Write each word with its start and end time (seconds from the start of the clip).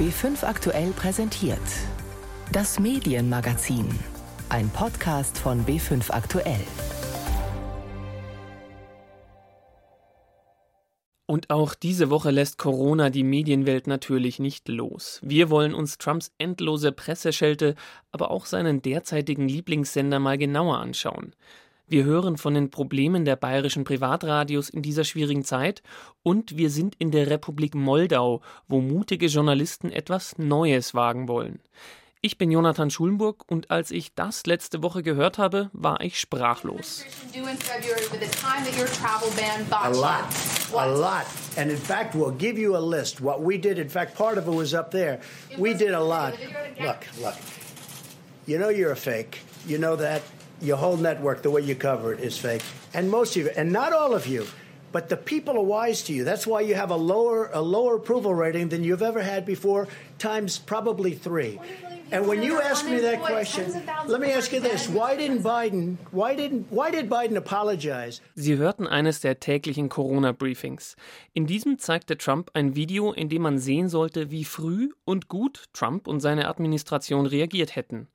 B5 0.00 0.44
aktuell 0.44 0.92
präsentiert. 0.92 1.60
Das 2.52 2.80
Medienmagazin. 2.80 3.86
Ein 4.48 4.70
Podcast 4.70 5.36
von 5.36 5.66
B5 5.66 6.10
aktuell. 6.10 6.64
Und 11.26 11.50
auch 11.50 11.74
diese 11.74 12.08
Woche 12.08 12.30
lässt 12.30 12.56
Corona 12.56 13.10
die 13.10 13.24
Medienwelt 13.24 13.86
natürlich 13.86 14.38
nicht 14.38 14.70
los. 14.70 15.20
Wir 15.22 15.50
wollen 15.50 15.74
uns 15.74 15.98
Trumps 15.98 16.32
endlose 16.38 16.92
Presseschelte, 16.92 17.74
aber 18.10 18.30
auch 18.30 18.46
seinen 18.46 18.80
derzeitigen 18.80 19.48
Lieblingssender 19.48 20.18
mal 20.18 20.38
genauer 20.38 20.78
anschauen. 20.78 21.34
Wir 21.90 22.04
hören 22.04 22.38
von 22.38 22.54
den 22.54 22.70
Problemen 22.70 23.24
der 23.24 23.34
bayerischen 23.34 23.82
Privatradios 23.82 24.68
in 24.68 24.80
dieser 24.80 25.02
schwierigen 25.02 25.44
Zeit 25.44 25.82
und 26.22 26.56
wir 26.56 26.70
sind 26.70 26.94
in 27.00 27.10
der 27.10 27.28
Republik 27.28 27.74
Moldau, 27.74 28.42
wo 28.68 28.80
mutige 28.80 29.26
Journalisten 29.26 29.90
etwas 29.90 30.38
Neues 30.38 30.94
wagen 30.94 31.26
wollen. 31.26 31.58
Ich 32.20 32.38
bin 32.38 32.52
Jonathan 32.52 32.90
Schulenburg 32.90 33.42
und 33.48 33.72
als 33.72 33.90
ich 33.90 34.14
das 34.14 34.46
letzte 34.46 34.84
Woche 34.84 35.02
gehört 35.02 35.38
habe, 35.38 35.68
war 35.72 36.00
ich 36.00 36.20
sprachlos. 36.20 37.04
A 39.72 39.88
lot. 39.88 40.24
A 40.72 40.86
lot. 40.86 41.26
And 41.56 41.72
in 41.72 41.76
fact, 41.76 42.14
we'll 42.14 42.36
give 42.38 42.56
you 42.56 42.76
a 42.76 42.78
list. 42.78 43.20
What 43.20 43.44
we 43.44 43.58
did, 43.58 43.78
in 43.78 43.90
fact, 43.90 44.16
part 44.16 44.38
of 44.38 44.46
it 44.46 44.54
was 44.54 44.74
up 44.74 44.92
there. 44.92 45.18
We 45.58 45.74
did 45.74 45.90
a 45.90 46.00
lot. 46.00 46.34
Look, 46.78 46.98
look. 47.20 47.34
You 48.46 48.60
know 48.60 48.68
you're 48.68 48.92
a 48.92 48.96
fake. 48.96 49.40
You 49.66 49.78
know 49.78 49.96
that 49.96 50.22
your 50.60 50.76
whole 50.76 50.96
network, 50.96 51.42
the 51.42 51.50
way 51.50 51.62
you 51.62 51.74
cover 51.74 52.12
it, 52.12 52.20
is 52.20 52.38
fake. 52.38 52.62
And 52.94 53.10
most 53.10 53.36
of 53.36 53.42
you, 53.42 53.50
and 53.56 53.72
not 53.72 53.92
all 53.92 54.14
of 54.14 54.26
you, 54.26 54.46
but 54.92 55.08
the 55.08 55.16
people 55.16 55.56
are 55.56 55.62
wise 55.62 56.02
to 56.02 56.12
you. 56.12 56.24
That's 56.24 56.46
why 56.46 56.62
you 56.62 56.74
have 56.74 56.90
a 56.90 56.96
lower 56.96 57.50
a 57.52 57.62
lower 57.62 57.96
approval 57.96 58.34
rating 58.34 58.70
than 58.70 58.82
you've 58.82 59.02
ever 59.02 59.22
had 59.22 59.46
before, 59.46 59.88
times 60.18 60.58
probably 60.58 61.14
three. 61.14 61.60
And 62.12 62.26
when 62.26 62.42
you 62.42 62.60
ask 62.60 62.84
me 62.86 63.00
that 63.02 63.20
question, 63.20 63.72
let 64.08 64.20
me 64.20 64.32
ask 64.32 64.52
you 64.52 64.58
this: 64.60 64.88
Why 64.88 65.16
didn't 65.16 65.42
Biden? 65.44 65.96
Why 66.10 66.34
didn't? 66.34 66.66
Why 66.70 66.90
did 66.90 67.08
Biden 67.08 67.36
apologize? 67.36 68.20
Sie 68.34 68.56
hörten 68.56 68.88
eines 68.88 69.20
der 69.20 69.38
täglichen 69.38 69.88
Corona-Briefings. 69.88 70.96
In 71.34 71.46
diesem 71.46 71.78
zeigte 71.78 72.18
Trump 72.18 72.50
ein 72.54 72.74
Video, 72.74 73.12
in 73.12 73.28
dem 73.28 73.42
man 73.42 73.60
sehen 73.60 73.88
sollte, 73.88 74.32
wie 74.32 74.44
früh 74.44 74.90
und 75.04 75.28
gut 75.28 75.68
Trump 75.72 76.08
und 76.08 76.18
seine 76.18 76.48
Administration 76.48 77.26
reagiert 77.26 77.76
hätten. 77.76 78.08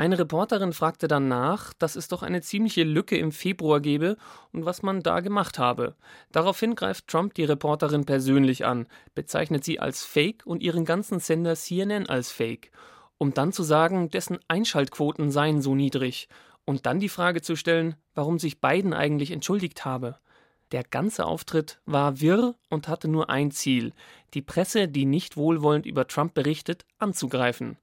Eine 0.00 0.16
Reporterin 0.16 0.72
fragte 0.72 1.08
dann 1.08 1.26
nach, 1.26 1.72
dass 1.72 1.96
es 1.96 2.06
doch 2.06 2.22
eine 2.22 2.40
ziemliche 2.40 2.84
Lücke 2.84 3.18
im 3.18 3.32
Februar 3.32 3.80
gebe 3.80 4.16
und 4.52 4.64
was 4.64 4.84
man 4.84 5.02
da 5.02 5.18
gemacht 5.18 5.58
habe. 5.58 5.96
Daraufhin 6.30 6.76
greift 6.76 7.08
Trump 7.08 7.34
die 7.34 7.42
Reporterin 7.42 8.04
persönlich 8.04 8.64
an, 8.64 8.86
bezeichnet 9.16 9.64
sie 9.64 9.80
als 9.80 10.04
Fake 10.04 10.46
und 10.46 10.62
ihren 10.62 10.84
ganzen 10.84 11.18
Sender 11.18 11.56
CNN 11.56 12.08
als 12.08 12.30
Fake, 12.30 12.70
um 13.18 13.34
dann 13.34 13.52
zu 13.52 13.64
sagen, 13.64 14.08
dessen 14.08 14.38
Einschaltquoten 14.46 15.32
seien 15.32 15.60
so 15.60 15.74
niedrig 15.74 16.28
und 16.64 16.86
dann 16.86 17.00
die 17.00 17.08
Frage 17.08 17.42
zu 17.42 17.56
stellen, 17.56 17.96
warum 18.14 18.38
sich 18.38 18.60
Biden 18.60 18.94
eigentlich 18.94 19.32
entschuldigt 19.32 19.84
habe. 19.84 20.20
Der 20.70 20.84
ganze 20.84 21.26
Auftritt 21.26 21.80
war 21.86 22.20
wirr 22.20 22.54
und 22.68 22.86
hatte 22.86 23.08
nur 23.08 23.30
ein 23.30 23.50
Ziel, 23.50 23.92
die 24.34 24.42
Presse, 24.42 24.86
die 24.86 25.06
nicht 25.06 25.36
wohlwollend 25.36 25.86
über 25.86 26.06
Trump 26.06 26.34
berichtet, 26.34 26.84
anzugreifen. 27.00 27.78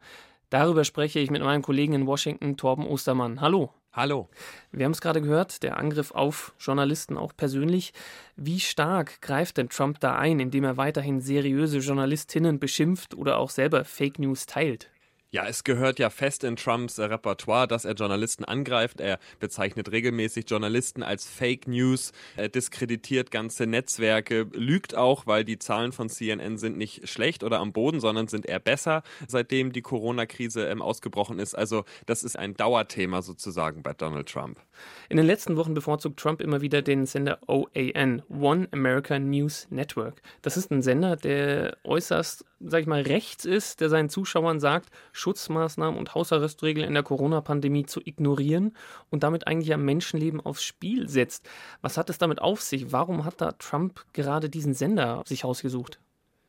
Darüber 0.50 0.84
spreche 0.84 1.20
ich 1.20 1.32
mit 1.32 1.42
meinem 1.42 1.62
Kollegen 1.62 1.94
in 1.94 2.08
Washington, 2.08 2.58
Torben 2.58 2.86
Ostermann. 2.86 3.42
Hallo. 3.42 3.74
Hallo. 3.92 4.30
Wir 4.72 4.86
haben 4.86 4.92
es 4.92 5.00
gerade 5.00 5.22
gehört, 5.22 5.64
der 5.64 5.78
Angriff 5.78 6.12
auf 6.12 6.54
Journalisten 6.60 7.18
auch 7.18 7.32
persönlich. 7.36 7.94
Wie 8.36 8.60
stark 8.60 9.22
greift 9.22 9.58
denn 9.58 9.70
Trump 9.70 10.02
da 10.02 10.18
ein, 10.18 10.42
indem 10.42 10.66
er 10.66 10.76
weiterhin 10.76 11.22
seriöse 11.22 11.80
Journalistinnen 11.80 12.60
beschimpft 12.60 13.14
oder 13.14 13.38
auch 13.38 13.50
selber 13.50 13.86
Fake 13.86 14.20
News 14.20 14.48
teilt? 14.48 14.92
Ja, 15.36 15.46
es 15.48 15.66
gehört 15.66 16.00
ja 16.00 16.10
fest 16.10 16.46
in 16.46 16.56
Trumps 16.56 16.98
Repertoire, 16.98 17.68
dass 17.68 17.84
er 17.84 17.94
Journalisten 17.94 18.46
angreift. 18.46 19.02
Er 19.02 19.20
bezeichnet 19.42 19.92
regelmäßig 19.92 20.46
Journalisten 20.50 21.04
als 21.04 21.28
Fake 21.28 21.68
News, 21.68 22.14
er 22.38 22.48
diskreditiert 22.48 23.32
ganze 23.32 23.68
Netzwerke, 23.68 24.48
lügt 24.54 24.96
auch, 24.96 25.28
weil 25.28 25.44
die 25.44 25.60
Zahlen 25.60 25.92
von 25.92 26.08
CNN 26.08 26.58
sind 26.58 26.78
nicht 26.78 27.10
schlecht 27.10 27.44
oder 27.44 27.60
am 27.60 27.74
Boden, 27.74 28.00
sondern 28.00 28.30
sind 28.30 28.46
eher 28.46 28.62
besser, 28.62 29.04
seitdem 29.28 29.74
die 29.74 29.82
Corona-Krise 29.82 30.70
ähm, 30.70 30.82
ausgebrochen 30.82 31.40
ist. 31.40 31.54
Also 31.54 31.84
das 32.06 32.24
ist 32.24 32.40
ein 32.40 32.54
Dauerthema 32.54 33.22
sozusagen 33.22 33.84
bei 33.84 33.92
Donald 33.92 34.30
Trump. 34.30 34.62
In 35.10 35.18
den 35.18 35.26
letzten 35.26 35.58
Wochen 35.58 35.74
bevorzugt 35.74 36.18
Trump 36.18 36.40
immer 36.40 36.62
wieder 36.62 36.82
den 36.82 37.06
Sender 37.06 37.40
OAN, 37.48 38.22
One 38.30 38.70
America 38.72 39.20
News 39.20 39.68
Network. 39.70 40.22
Das 40.44 40.56
ist 40.56 40.72
ein 40.72 40.82
Sender, 40.82 41.18
der 41.18 41.78
äußerst, 41.84 42.46
sag 42.62 42.82
ich 42.82 42.88
mal, 42.88 43.02
rechts 43.02 43.44
ist, 43.44 43.82
der 43.82 43.90
seinen 43.90 44.08
Zuschauern 44.08 44.62
sagt, 44.62 44.92
Schutzmaßnahmen 45.26 45.98
und 45.98 46.14
Hausarrestregeln 46.14 46.88
in 46.88 46.94
der 46.94 47.02
Corona-Pandemie 47.02 47.88
zu 47.88 48.00
ignorieren 48.00 48.78
und 49.10 49.24
damit 49.24 49.48
eigentlich 49.48 49.74
am 49.74 49.84
Menschenleben 49.84 50.40
aufs 50.40 50.64
Spiel 50.64 51.10
setzt. 51.10 51.50
Was 51.82 51.98
hat 51.98 52.12
es 52.12 52.20
damit 52.20 52.42
auf 52.42 52.62
sich? 52.62 52.92
Warum 52.92 53.26
hat 53.26 53.42
da 53.42 53.54
Trump 53.54 54.06
gerade 54.14 54.52
diesen 54.52 54.76
Sender 54.76 55.24
sich 55.26 55.44
ausgesucht? 55.44 56.00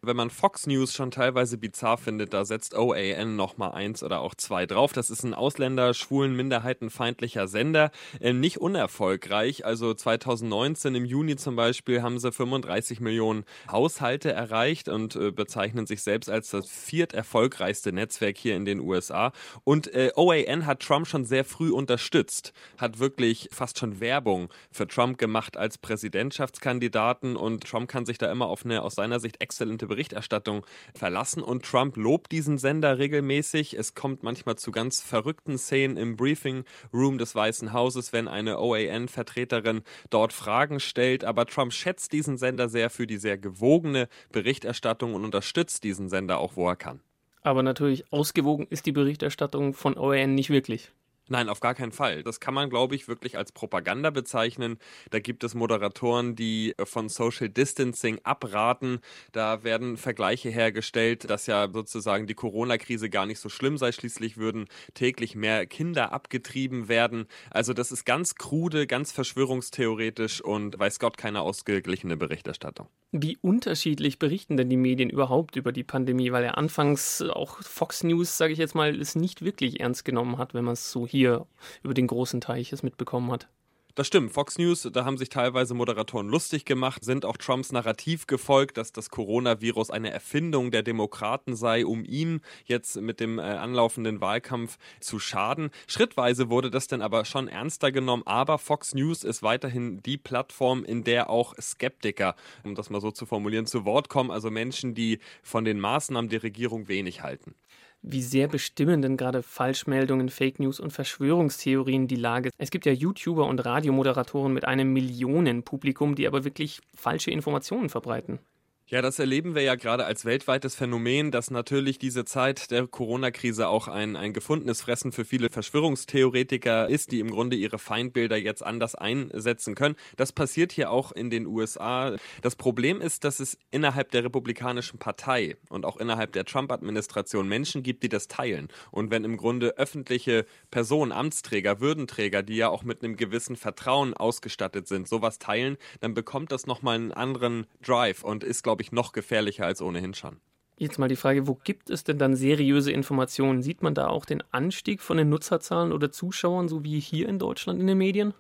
Wenn 0.03 0.17
man 0.17 0.31
Fox 0.31 0.67
News 0.67 0.93
schon 0.93 1.11
teilweise 1.11 1.59
bizarr 1.59 1.99
findet, 1.99 2.33
da 2.33 2.45
setzt 2.45 2.75
OAN 2.75 3.37
nochmal 3.37 3.73
eins 3.73 4.03
oder 4.03 4.21
auch 4.21 4.34
zwei 4.34 4.67
drauf. 4.67 4.93
Das 4.93 5.11
ist 5.11 5.25
ein 5.25 5.34
Ausländer, 5.34 5.95
schwulen, 5.95 6.37
minderheitenfeindlicher 6.37 7.49
Sender. 7.49 7.91
Äh, 8.21 8.33
nicht 8.33 8.59
unerfolgreich. 8.59 9.65
Also 9.65 9.95
2019 9.95 10.95
im 10.95 11.05
Juni 11.05 11.37
zum 11.37 11.57
Beispiel 11.57 12.03
haben 12.03 12.19
sie 12.19 12.31
35 12.31 13.01
Millionen 13.01 13.45
Haushalte 13.71 14.33
erreicht 14.33 14.89
und 14.89 15.17
äh, 15.17 15.31
bezeichnen 15.31 15.87
sich 15.87 16.03
selbst 16.03 16.31
als 16.31 16.51
das 16.51 16.71
viert 16.71 17.13
erfolgreichste 17.13 17.93
Netzwerk 17.93 18.37
hier 18.37 18.57
in 18.57 18.65
den 18.65 18.81
USA. 18.81 19.33
Und 19.65 19.93
äh, 19.95 20.13
OAN 20.15 20.67
hat 20.67 20.81
Trump 20.81 21.07
schon 21.07 21.25
sehr 21.25 21.45
früh 21.45 21.71
unterstützt, 21.71 22.53
hat 22.78 22.99
wirklich 22.99 23.49
fast 23.53 23.78
schon 23.78 24.01
Werbung 24.01 24.49
für 24.71 24.87
Trump 24.87 25.19
gemacht 25.19 25.57
als 25.57 25.78
Präsidentschaftskandidaten 25.78 27.37
und 27.37 27.65
Trump 27.65 27.89
kann 27.89 28.07
sich 28.07 28.19
da 28.19 28.31
immer 28.31 28.47
auf 28.47 28.65
eine 28.65 28.83
aus 28.83 28.95
seiner 28.95 29.21
Sicht 29.21 29.41
exzellente 29.41 29.86
Berichterstattung 29.87 30.65
verlassen 30.95 31.43
und 31.43 31.65
Trump 31.65 31.97
lobt 31.97 32.33
diesen 32.33 32.59
Sender 32.59 32.99
regelmäßig. 32.99 33.75
Es 33.75 33.95
kommt 33.95 34.23
manchmal 34.23 34.57
zu 34.57 34.71
ganz 34.71 35.01
verrückten 35.01 35.59
Szenen 35.59 35.97
im 35.97 36.17
Briefing 36.17 36.65
Room 36.93 37.19
des 37.19 37.35
Weißen 37.35 37.73
Hauses, 37.73 38.13
wenn 38.13 38.29
eine 38.29 38.59
OAN-Vertreterin 38.59 39.83
dort 40.11 40.33
Fragen 40.33 40.81
stellt. 40.81 41.25
Aber 41.25 41.47
Trump 41.47 41.73
schätzt 41.73 42.13
diesen 42.13 42.39
Sender 42.39 42.69
sehr 42.69 42.91
für 42.91 43.07
die 43.07 43.19
sehr 43.19 43.39
gewogene 43.39 44.09
Berichterstattung 44.33 45.15
und 45.15 45.25
unterstützt 45.25 45.85
diesen 45.85 46.09
Sender 46.09 46.39
auch, 46.39 46.57
wo 46.57 46.69
er 46.69 46.77
kann. 46.77 47.01
Aber 47.43 47.63
natürlich 47.63 48.13
ausgewogen 48.13 48.67
ist 48.71 48.87
die 48.87 48.93
Berichterstattung 48.93 49.73
von 49.73 49.97
OAN 49.97 50.35
nicht 50.35 50.51
wirklich. 50.51 50.93
Nein, 51.29 51.49
auf 51.49 51.59
gar 51.59 51.75
keinen 51.75 51.91
Fall. 51.91 52.23
Das 52.23 52.39
kann 52.39 52.55
man, 52.55 52.71
glaube 52.71 52.95
ich, 52.95 53.09
wirklich 53.09 53.37
als 53.37 53.51
Propaganda 53.51 54.11
bezeichnen. 54.11 54.79
Da 55.11 55.19
gibt 55.19 55.43
es 55.43 55.55
Moderatoren, 55.55 56.37
die 56.37 56.75
von 56.85 57.09
Social 57.09 57.49
Distancing 57.49 58.21
abraten. 58.23 59.01
Da 59.33 59.65
werden 59.65 59.97
Vergleiche 59.97 60.51
hergestellt, 60.51 61.29
dass 61.29 61.47
ja 61.47 61.69
sozusagen 61.73 62.29
die 62.29 62.35
Corona-Krise 62.35 63.11
gar 63.11 63.27
nicht 63.27 63.41
so 63.41 63.49
schlimm 63.49 63.77
sei. 63.77 63.91
Schließlich 63.91 64.37
würden 64.37 64.67
täglich 64.95 65.35
mehr 65.35 65.67
Kinder 65.67 66.13
abgetrieben 66.13 66.89
werden. 66.89 67.27
Also 67.51 67.73
das 67.73 67.91
ist 67.91 68.05
ganz 68.05 68.37
krude, 68.37 68.87
ganz 68.87 69.11
verschwörungstheoretisch 69.11 70.41
und 70.41 70.79
weiß 70.79 71.01
Gott 71.01 71.17
keine 71.17 71.41
ausgeglichene 71.41 72.17
Berichterstattung. 72.17 72.87
Wie 73.11 73.37
unterschiedlich 73.41 74.19
berichten 74.19 74.57
denn 74.57 74.69
die 74.69 74.77
Medien 74.77 75.11
überhaupt 75.11 75.57
über 75.57 75.73
die 75.73 75.85
Pandemie? 75.85 76.33
Weil 76.33 76.45
er 76.45 76.59
anfangs 76.59 77.23
auch 77.23 77.63
Fox 77.63 78.05
News, 78.05 78.37
sage 78.37 78.53
ich 78.53 78.59
jetzt 78.59 78.75
mal, 78.75 79.01
es 79.01 79.17
nicht 79.17 79.43
wirklich 79.43 79.81
ernst 79.81 80.05
genommen 80.05 80.39
hat, 80.39 80.55
wenn 80.55 80.65
man 80.65 80.75
es 80.75 80.93
so 80.93 81.07
hier 81.16 81.47
über 81.82 81.94
den 81.94 82.06
großen 82.06 82.41
Teich 82.41 82.72
es 82.72 82.82
mitbekommen 82.82 83.31
hat. 83.31 83.49
Das 83.97 84.09
stimmt. 84.09 84.31
Fox 84.31 84.59
News, 84.59 84.87
da 84.93 85.06
haben 85.06 85.16
sich 85.16 85.31
teilweise 85.31 85.72
Moderatoren 85.72 86.28
lustig 86.28 86.66
gemacht, 86.66 87.03
sind 87.03 87.25
auch 87.25 87.38
Trumps 87.38 87.72
Narrativ 87.72 88.27
gefolgt, 88.27 88.77
dass 88.77 88.93
das 88.93 89.09
Coronavirus 89.09 89.91
eine 89.91 90.10
Erfindung 90.10 90.71
der 90.71 90.82
Demokraten 90.82 91.57
sei, 91.57 91.86
um 91.86 92.04
ihm 92.04 92.42
jetzt 92.66 93.01
mit 93.01 93.21
dem 93.21 93.39
äh, 93.39 93.42
anlaufenden 93.42 94.21
Wahlkampf 94.21 94.77
zu 95.01 95.18
schaden. 95.18 95.71
Schrittweise 95.86 96.51
wurde 96.51 96.71
das 96.71 96.89
dann 96.89 97.01
aber 97.01 97.24
schon 97.24 97.48
ernster 97.48 97.91
genommen, 97.91 98.24
aber 98.27 98.59
Fox 98.59 98.92
News 98.92 99.24
ist 99.24 99.42
weiterhin 99.42 100.03
die 100.03 100.19
Plattform, 100.19 100.84
in 100.84 101.03
der 101.03 101.30
auch 101.30 101.54
Skeptiker, 101.59 102.36
um 102.65 102.74
das 102.74 102.91
mal 102.91 103.01
so 103.01 103.12
zu 103.12 103.24
formulieren, 103.24 103.65
zu 103.65 103.86
Wort 103.86 104.10
kommen, 104.10 104.30
also 104.30 104.51
Menschen, 104.51 104.95
die 104.95 105.21
von 105.42 105.65
den 105.65 105.80
Maßnahmen 105.80 106.28
der 106.28 106.42
Regierung 106.42 106.89
wenig 106.89 107.22
halten. 107.22 107.54
Wie 108.03 108.22
sehr 108.22 108.48
bestimmen 108.48 109.03
denn 109.03 109.16
gerade 109.16 109.43
Falschmeldungen, 109.43 110.28
Fake 110.28 110.60
News 110.60 110.81
und 110.81 110.93
Verschwörungstheorien 110.93 112.07
die 112.07 112.16
Lage? 112.16 112.51
Es 112.57 112.71
gibt 112.71 112.87
ja 112.87 112.93
YouTuber 112.93 113.47
und 113.47 113.59
Radiomoderatoren 113.65 114.53
mit 114.53 114.65
einem 114.65 114.93
Millionenpublikum, 114.93 116.15
die 116.15 116.27
aber 116.27 116.45
wirklich 116.45 116.81
falsche 116.95 117.31
Informationen 117.31 117.89
verbreiten. 117.89 118.39
Ja, 118.88 119.03
das 119.03 119.18
erleben 119.18 119.56
wir 119.56 119.62
ja 119.62 119.74
gerade 119.74 120.04
als 120.04 120.24
weltweites 120.24 120.77
Phänomen, 120.77 121.33
dass 121.33 121.50
natürlich 121.50 121.98
diese 121.98 122.24
Zeit 122.24 122.71
der 122.71 122.86
Corona-Krise 122.86 123.66
auch 123.66 123.88
ein, 123.88 124.15
ein 124.15 124.33
gefundenes 124.33 124.83
Fressen 124.83 125.10
für 125.10 125.24
viele 125.24 125.50
Verschwörungstheoretiker 125.50 126.88
ist, 126.88 127.10
die 127.10 127.18
im 127.18 127.33
Grunde 127.33 127.56
ihre 127.56 127.80
Feindbilder 127.80 128.36
jetzt 128.36 128.62
anders 128.62 128.94
einsetzen 128.94 129.74
können. 129.74 129.97
Das 130.16 130.30
passiert 130.30 130.71
hier 130.71 130.92
auch 130.92 131.10
in 131.10 131.30
den 131.30 131.47
USA. 131.47 132.15
Das 132.42 132.54
Problem 132.54 133.00
ist, 133.00 133.24
dass 133.24 133.41
es 133.41 133.59
innerhalb 133.72 134.12
der 134.12 134.22
Republikanischen 134.22 135.00
Partei 135.00 135.56
und 135.68 135.84
auch 135.84 135.97
innerhalb 135.97 136.30
der 136.30 136.44
Trump-Administration 136.44 137.48
Menschen 137.48 137.83
gibt, 137.83 138.04
die 138.04 138.09
das 138.09 138.28
teilen. 138.28 138.68
Und 138.92 139.10
wenn 139.10 139.24
im 139.24 139.36
Grunde 139.36 139.78
öffentliche 139.78 140.47
Personen, 140.71 141.10
Amtsträger, 141.10 141.80
Würdenträger, 141.80 142.44
die 142.44 142.54
ja 142.54 142.68
auch 142.68 142.84
mit 142.84 143.03
einem 143.03 143.16
gewissen 143.16 143.56
Vertrauen 143.56 144.15
ausgestattet 144.15 144.86
sind, 144.86 145.09
sowas 145.09 145.41
teilen, 145.41 145.77
dann 145.98 146.15
bekommt 146.15 146.53
das 146.53 146.68
nochmal 146.68 146.94
einen 146.94 147.10
anderen 147.10 147.66
Drive 147.83 148.22
und 148.22 148.44
ist, 148.44 148.62
glaube 148.62 148.76
glaube 148.77 148.83
ich, 148.83 148.93
noch 148.93 149.13
gefährlicher 149.13 149.65
als 149.65 149.81
ohnehin 149.81 150.13
schon. 150.13 150.37
Jetzt 150.77 150.99
mal 150.99 151.09
die 151.09 151.17
Frage, 151.17 151.47
wo 151.47 151.55
gibt 151.55 151.89
es 151.89 152.05
denn 152.05 152.19
dann 152.19 152.37
seriöse 152.37 152.93
Informationen? 152.93 153.63
Sieht 153.63 153.83
man 153.83 153.95
da 153.95 154.09
auch 154.09 154.27
den 154.27 154.43
Anstieg 154.53 155.01
von 155.01 155.17
den 155.17 155.31
Nutzerzahlen 155.31 155.93
oder 155.93 156.13
Zuschauern, 156.13 156.69
so 156.69 156.84
wie 156.84 157.01
hier 157.01 157.27
in 157.31 157.39
Deutschland 157.39 157.81
in 157.81 157.87
den 157.87 157.97
Medien? 157.97 158.34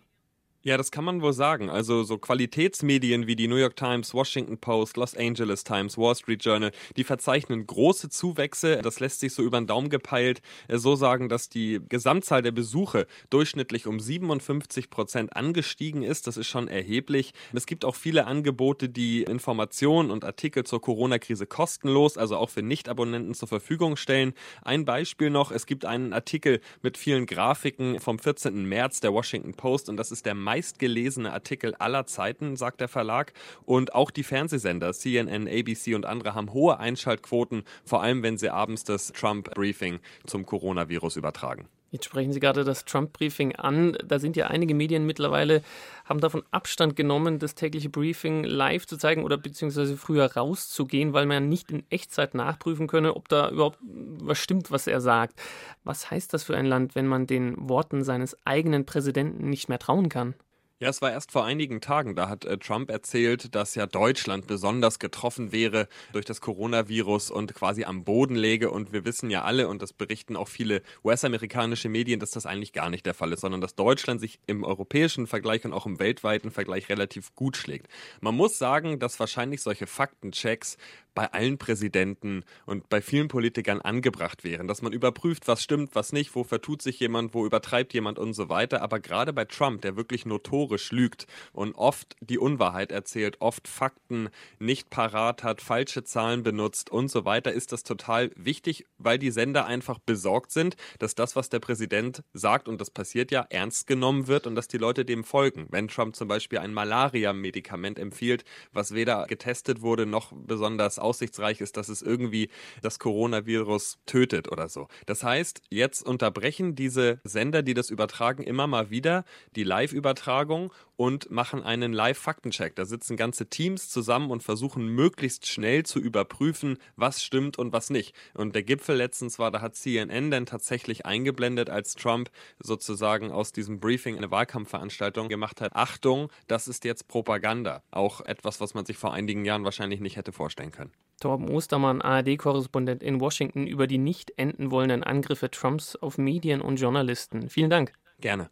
Ja, 0.66 0.76
das 0.76 0.90
kann 0.90 1.04
man 1.04 1.22
wohl 1.22 1.32
sagen. 1.32 1.70
Also 1.70 2.02
so 2.02 2.18
Qualitätsmedien 2.18 3.28
wie 3.28 3.36
die 3.36 3.46
New 3.46 3.54
York 3.54 3.76
Times, 3.76 4.12
Washington 4.12 4.58
Post, 4.58 4.96
Los 4.96 5.16
Angeles 5.16 5.62
Times, 5.62 5.96
Wall 5.96 6.16
Street 6.16 6.44
Journal, 6.44 6.72
die 6.96 7.04
verzeichnen 7.04 7.68
große 7.68 8.08
Zuwächse. 8.08 8.78
Das 8.82 8.98
lässt 8.98 9.20
sich 9.20 9.32
so 9.32 9.44
über 9.44 9.60
den 9.60 9.68
Daumen 9.68 9.90
gepeilt 9.90 10.42
äh, 10.66 10.78
so 10.78 10.96
sagen, 10.96 11.28
dass 11.28 11.48
die 11.48 11.78
Gesamtzahl 11.88 12.42
der 12.42 12.50
Besuche 12.50 13.06
durchschnittlich 13.30 13.86
um 13.86 14.00
57 14.00 14.90
Prozent 14.90 15.36
angestiegen 15.36 16.02
ist. 16.02 16.26
Das 16.26 16.36
ist 16.36 16.48
schon 16.48 16.66
erheblich. 16.66 17.32
Es 17.52 17.66
gibt 17.66 17.84
auch 17.84 17.94
viele 17.94 18.26
Angebote, 18.26 18.88
die 18.88 19.22
Informationen 19.22 20.10
und 20.10 20.24
Artikel 20.24 20.64
zur 20.64 20.80
Corona-Krise 20.80 21.46
kostenlos, 21.46 22.18
also 22.18 22.38
auch 22.38 22.50
für 22.50 22.62
Nicht-Abonnenten 22.62 23.34
zur 23.34 23.46
Verfügung 23.46 23.94
stellen. 23.94 24.34
Ein 24.62 24.84
Beispiel 24.84 25.30
noch, 25.30 25.52
es 25.52 25.66
gibt 25.66 25.84
einen 25.84 26.12
Artikel 26.12 26.60
mit 26.82 26.98
vielen 26.98 27.26
Grafiken 27.26 28.00
vom 28.00 28.18
14. 28.18 28.64
März 28.64 28.98
der 28.98 29.12
Washington 29.12 29.54
Post 29.54 29.88
und 29.88 29.96
das 29.96 30.10
ist 30.10 30.26
der 30.26 30.34
meistgelesene 30.56 31.32
Artikel 31.32 31.74
aller 31.74 32.06
Zeiten, 32.06 32.56
sagt 32.56 32.80
der 32.80 32.88
Verlag. 32.88 33.34
Und 33.66 33.94
auch 33.94 34.10
die 34.10 34.22
Fernsehsender 34.22 34.92
CNN, 34.94 35.46
ABC 35.48 35.94
und 35.94 36.06
andere 36.06 36.34
haben 36.34 36.52
hohe 36.52 36.78
Einschaltquoten, 36.78 37.64
vor 37.84 38.02
allem 38.02 38.22
wenn 38.22 38.38
sie 38.38 38.48
abends 38.48 38.84
das 38.84 39.12
Trump-Briefing 39.12 40.00
zum 40.24 40.46
Coronavirus 40.46 41.16
übertragen. 41.16 41.68
Jetzt 41.92 42.06
sprechen 42.06 42.32
Sie 42.32 42.40
gerade 42.40 42.64
das 42.64 42.84
Trump-Briefing 42.84 43.54
an. 43.56 43.96
Da 44.04 44.18
sind 44.18 44.36
ja 44.36 44.48
einige 44.48 44.74
Medien 44.74 45.06
mittlerweile, 45.06 45.62
haben 46.04 46.20
davon 46.20 46.42
Abstand 46.50 46.96
genommen, 46.96 47.38
das 47.38 47.54
tägliche 47.54 47.88
Briefing 47.88 48.42
live 48.42 48.86
zu 48.86 48.96
zeigen 48.96 49.22
oder 49.22 49.38
beziehungsweise 49.38 49.96
früher 49.96 50.26
rauszugehen, 50.26 51.12
weil 51.12 51.26
man 51.26 51.48
nicht 51.48 51.70
in 51.70 51.84
Echtzeit 51.88 52.34
nachprüfen 52.34 52.88
könne, 52.88 53.14
ob 53.14 53.28
da 53.28 53.50
überhaupt 53.50 53.78
was 53.82 54.38
stimmt, 54.38 54.70
was 54.72 54.88
er 54.88 55.00
sagt. 55.00 55.40
Was 55.84 56.10
heißt 56.10 56.34
das 56.34 56.42
für 56.42 56.56
ein 56.56 56.66
Land, 56.66 56.96
wenn 56.96 57.06
man 57.06 57.26
den 57.26 57.54
Worten 57.68 58.02
seines 58.02 58.36
eigenen 58.44 58.84
Präsidenten 58.84 59.48
nicht 59.48 59.68
mehr 59.68 59.78
trauen 59.78 60.08
kann? 60.08 60.34
Ja, 60.78 60.90
es 60.90 61.00
war 61.00 61.10
erst 61.10 61.32
vor 61.32 61.46
einigen 61.46 61.80
Tagen, 61.80 62.14
da 62.16 62.28
hat 62.28 62.44
äh, 62.44 62.58
Trump 62.58 62.90
erzählt, 62.90 63.54
dass 63.54 63.74
ja 63.76 63.86
Deutschland 63.86 64.46
besonders 64.46 64.98
getroffen 64.98 65.50
wäre 65.50 65.88
durch 66.12 66.26
das 66.26 66.42
Coronavirus 66.42 67.30
und 67.30 67.54
quasi 67.54 67.84
am 67.84 68.04
Boden 68.04 68.36
läge. 68.36 68.70
Und 68.70 68.92
wir 68.92 69.06
wissen 69.06 69.30
ja 69.30 69.42
alle, 69.42 69.68
und 69.68 69.80
das 69.80 69.94
berichten 69.94 70.36
auch 70.36 70.48
viele 70.48 70.82
US-amerikanische 71.02 71.88
Medien, 71.88 72.20
dass 72.20 72.30
das 72.32 72.44
eigentlich 72.44 72.74
gar 72.74 72.90
nicht 72.90 73.06
der 73.06 73.14
Fall 73.14 73.32
ist, 73.32 73.40
sondern 73.40 73.62
dass 73.62 73.74
Deutschland 73.74 74.20
sich 74.20 74.38
im 74.46 74.64
europäischen 74.64 75.26
Vergleich 75.26 75.64
und 75.64 75.72
auch 75.72 75.86
im 75.86 75.98
weltweiten 75.98 76.50
Vergleich 76.50 76.90
relativ 76.90 77.34
gut 77.34 77.56
schlägt. 77.56 77.88
Man 78.20 78.34
muss 78.34 78.58
sagen, 78.58 78.98
dass 78.98 79.18
wahrscheinlich 79.18 79.62
solche 79.62 79.86
Faktenchecks 79.86 80.76
bei 81.16 81.32
allen 81.32 81.58
Präsidenten 81.58 82.44
und 82.66 82.88
bei 82.90 83.00
vielen 83.00 83.26
Politikern 83.26 83.80
angebracht 83.80 84.44
wären, 84.44 84.68
dass 84.68 84.82
man 84.82 84.92
überprüft, 84.92 85.48
was 85.48 85.62
stimmt, 85.62 85.94
was 85.94 86.12
nicht, 86.12 86.36
wo 86.36 86.44
vertut 86.44 86.82
sich 86.82 87.00
jemand, 87.00 87.34
wo 87.34 87.46
übertreibt 87.46 87.94
jemand 87.94 88.18
und 88.18 88.34
so 88.34 88.48
weiter. 88.50 88.82
Aber 88.82 89.00
gerade 89.00 89.32
bei 89.32 89.46
Trump, 89.46 89.80
der 89.80 89.96
wirklich 89.96 90.26
notorisch 90.26 90.92
lügt 90.92 91.26
und 91.52 91.74
oft 91.74 92.16
die 92.20 92.38
Unwahrheit 92.38 92.92
erzählt, 92.92 93.40
oft 93.40 93.66
Fakten 93.66 94.28
nicht 94.58 94.90
parat 94.90 95.42
hat, 95.42 95.62
falsche 95.62 96.04
Zahlen 96.04 96.42
benutzt 96.42 96.90
und 96.90 97.10
so 97.10 97.24
weiter, 97.24 97.50
ist 97.50 97.72
das 97.72 97.82
total 97.82 98.30
wichtig, 98.36 98.84
weil 98.98 99.18
die 99.18 99.30
Sender 99.30 99.64
einfach 99.64 99.98
besorgt 99.98 100.52
sind, 100.52 100.76
dass 100.98 101.14
das, 101.14 101.34
was 101.34 101.48
der 101.48 101.60
Präsident 101.60 102.22
sagt, 102.34 102.68
und 102.68 102.78
das 102.78 102.90
passiert 102.90 103.30
ja, 103.30 103.46
ernst 103.48 103.86
genommen 103.86 104.26
wird 104.26 104.46
und 104.46 104.54
dass 104.54 104.68
die 104.68 104.76
Leute 104.76 105.06
dem 105.06 105.24
folgen. 105.24 105.66
Wenn 105.70 105.88
Trump 105.88 106.14
zum 106.14 106.28
Beispiel 106.28 106.58
ein 106.58 106.74
Malaria-Medikament 106.74 107.98
empfiehlt, 107.98 108.44
was 108.72 108.92
weder 108.92 109.26
getestet 109.26 109.80
wurde 109.80 110.04
noch 110.04 110.32
besonders 110.34 110.98
aussichtsreich 111.06 111.60
ist, 111.60 111.76
dass 111.76 111.88
es 111.88 112.02
irgendwie 112.02 112.50
das 112.82 112.98
Coronavirus 112.98 113.98
tötet 114.06 114.50
oder 114.50 114.68
so. 114.68 114.88
Das 115.06 115.22
heißt, 115.22 115.62
jetzt 115.70 116.02
unterbrechen 116.02 116.74
diese 116.74 117.20
Sender, 117.24 117.62
die 117.62 117.74
das 117.74 117.90
übertragen, 117.90 118.42
immer 118.42 118.66
mal 118.66 118.90
wieder 118.90 119.24
die 119.54 119.64
Live-Übertragung 119.64 120.72
und 120.96 121.30
machen 121.30 121.62
einen 121.62 121.92
Live-Faktencheck. 121.92 122.74
Da 122.74 122.84
sitzen 122.84 123.16
ganze 123.16 123.46
Teams 123.46 123.88
zusammen 123.88 124.30
und 124.30 124.42
versuchen 124.42 124.86
möglichst 124.88 125.46
schnell 125.46 125.84
zu 125.84 125.98
überprüfen, 125.98 126.78
was 126.96 127.22
stimmt 127.22 127.58
und 127.58 127.72
was 127.72 127.90
nicht. 127.90 128.14
Und 128.34 128.54
der 128.54 128.62
Gipfel 128.62 128.96
letztens 128.96 129.38
war, 129.38 129.50
da 129.50 129.60
hat 129.60 129.76
CNN 129.76 130.30
dann 130.30 130.46
tatsächlich 130.46 131.06
eingeblendet, 131.06 131.70
als 131.70 131.94
Trump 131.94 132.30
sozusagen 132.58 133.30
aus 133.30 133.52
diesem 133.52 133.78
Briefing 133.78 134.16
eine 134.16 134.30
Wahlkampfveranstaltung 134.30 135.28
gemacht 135.28 135.60
hat. 135.60 135.74
Achtung, 135.74 136.30
das 136.48 136.68
ist 136.68 136.84
jetzt 136.84 137.08
Propaganda. 137.08 137.82
Auch 137.90 138.20
etwas, 138.22 138.60
was 138.60 138.74
man 138.74 138.86
sich 138.86 138.96
vor 138.96 139.12
einigen 139.12 139.44
Jahren 139.44 139.64
wahrscheinlich 139.64 140.00
nicht 140.00 140.16
hätte 140.16 140.32
vorstellen 140.32 140.72
können. 140.72 140.92
Torben 141.20 141.48
Ostermann, 141.48 142.02
ARD-Korrespondent 142.02 143.02
in 143.02 143.20
Washington, 143.20 143.66
über 143.66 143.86
die 143.86 143.98
nicht 143.98 144.32
enden 144.36 144.70
wollenden 144.70 145.02
Angriffe 145.02 145.50
Trumps 145.50 145.96
auf 145.96 146.18
Medien 146.18 146.60
und 146.60 146.76
Journalisten. 146.76 147.48
Vielen 147.48 147.70
Dank. 147.70 147.92
Gerne. 148.20 148.50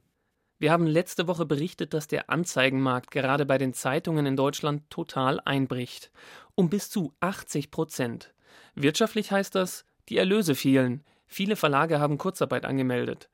Wir 0.59 0.73
haben 0.73 0.87
letzte 0.87 1.27
Woche 1.27 1.45
berichtet, 1.45 1.93
dass 1.93 2.09
der 2.09 2.31
Anzeigenmarkt 2.31 3.11
gerade 3.11 3.45
bei 3.45 3.59
den 3.59 3.75
Zeitungen 3.75 4.25
in 4.25 4.37
Deutschland 4.37 4.89
total 4.89 5.41
einbricht. 5.41 6.11
Um 6.55 6.71
bis 6.71 6.89
zu 6.89 7.13
80 7.21 7.71
Prozent. 7.71 8.33
Wirtschaftlich 8.75 9.31
heißt 9.31 9.55
das, 9.55 9.85
die 10.09 10.17
Erlöse 10.17 10.55
fielen. 10.55 11.05
Viele 11.27 11.57
Verlage 11.57 12.01
haben 12.01 12.19
Kurzarbeit 12.19 12.65
angemeldet. 12.65 13.29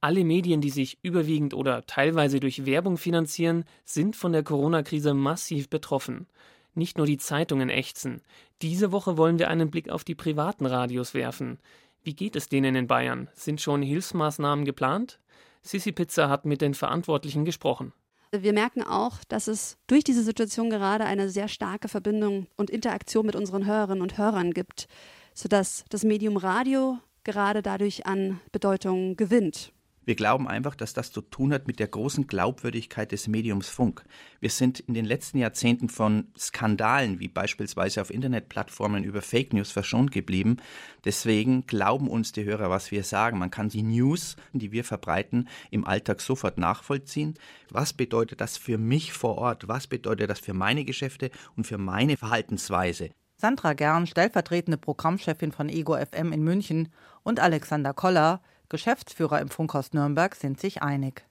Alle 0.00 0.24
Medien, 0.24 0.60
die 0.60 0.70
sich 0.70 0.98
überwiegend 1.02 1.54
oder 1.54 1.86
teilweise 1.86 2.40
durch 2.40 2.66
Werbung 2.66 2.96
finanzieren, 2.96 3.64
sind 3.84 4.16
von 4.16 4.32
der 4.32 4.42
Corona-Krise 4.42 5.14
massiv 5.14 5.68
betroffen. 5.68 6.26
Nicht 6.74 6.96
nur 6.96 7.06
die 7.06 7.18
Zeitungen 7.18 7.68
ächzen. 7.68 8.22
Diese 8.62 8.92
Woche 8.92 9.16
wollen 9.16 9.38
wir 9.38 9.48
einen 9.48 9.70
Blick 9.70 9.90
auf 9.90 10.04
die 10.04 10.14
privaten 10.14 10.66
Radios 10.66 11.14
werfen. 11.14 11.58
Wie 12.02 12.14
geht 12.14 12.36
es 12.36 12.48
denen 12.48 12.74
in 12.74 12.86
Bayern? 12.86 13.28
Sind 13.34 13.60
schon 13.60 13.82
Hilfsmaßnahmen 13.82 14.64
geplant? 14.64 15.18
Sissi 15.62 15.92
Pizza 15.92 16.28
hat 16.28 16.44
mit 16.44 16.60
den 16.60 16.74
Verantwortlichen 16.74 17.44
gesprochen. 17.44 17.92
Wir 18.34 18.54
merken 18.54 18.82
auch, 18.82 19.18
dass 19.28 19.46
es 19.46 19.76
durch 19.86 20.04
diese 20.04 20.22
Situation 20.22 20.70
gerade 20.70 21.04
eine 21.04 21.28
sehr 21.28 21.48
starke 21.48 21.88
Verbindung 21.88 22.46
und 22.56 22.70
Interaktion 22.70 23.26
mit 23.26 23.36
unseren 23.36 23.66
Hörerinnen 23.66 24.02
und 24.02 24.16
Hörern 24.16 24.52
gibt, 24.52 24.88
sodass 25.34 25.84
das 25.90 26.02
Medium 26.02 26.38
Radio 26.38 26.98
gerade 27.24 27.62
dadurch 27.62 28.06
an 28.06 28.40
Bedeutung 28.50 29.16
gewinnt. 29.16 29.72
Wir 30.04 30.16
glauben 30.16 30.48
einfach, 30.48 30.74
dass 30.74 30.94
das 30.94 31.12
zu 31.12 31.20
tun 31.20 31.52
hat 31.52 31.68
mit 31.68 31.78
der 31.78 31.86
großen 31.86 32.26
Glaubwürdigkeit 32.26 33.12
des 33.12 33.28
Mediums 33.28 33.68
Funk. 33.68 34.04
Wir 34.40 34.50
sind 34.50 34.80
in 34.80 34.94
den 34.94 35.04
letzten 35.04 35.38
Jahrzehnten 35.38 35.88
von 35.88 36.26
Skandalen 36.36 37.20
wie 37.20 37.28
beispielsweise 37.28 38.00
auf 38.00 38.10
Internetplattformen 38.10 39.04
über 39.04 39.22
Fake 39.22 39.52
News 39.52 39.70
verschont 39.70 40.10
geblieben. 40.10 40.56
Deswegen 41.04 41.66
glauben 41.66 42.08
uns 42.08 42.32
die 42.32 42.44
Hörer, 42.44 42.68
was 42.68 42.90
wir 42.90 43.04
sagen. 43.04 43.38
Man 43.38 43.52
kann 43.52 43.68
die 43.68 43.84
News, 43.84 44.36
die 44.52 44.72
wir 44.72 44.82
verbreiten, 44.82 45.48
im 45.70 45.86
Alltag 45.86 46.20
sofort 46.20 46.58
nachvollziehen. 46.58 47.34
Was 47.70 47.92
bedeutet 47.92 48.40
das 48.40 48.56
für 48.56 48.78
mich 48.78 49.12
vor 49.12 49.38
Ort? 49.38 49.68
Was 49.68 49.86
bedeutet 49.86 50.30
das 50.30 50.40
für 50.40 50.54
meine 50.54 50.84
Geschäfte 50.84 51.30
und 51.56 51.66
für 51.66 51.78
meine 51.78 52.16
Verhaltensweise? 52.16 53.10
Sandra 53.36 53.72
Gern, 53.72 54.06
stellvertretende 54.06 54.78
Programmchefin 54.78 55.50
von 55.50 55.68
Ego 55.68 55.96
FM 55.96 56.32
in 56.32 56.42
München 56.44 56.92
und 57.24 57.40
Alexander 57.40 57.92
Koller, 57.92 58.40
Geschäftsführer 58.72 59.38
im 59.42 59.50
Funkhaus 59.50 59.92
Nürnberg 59.92 60.34
sind 60.34 60.58
sich 60.58 60.82
einig. 60.82 61.26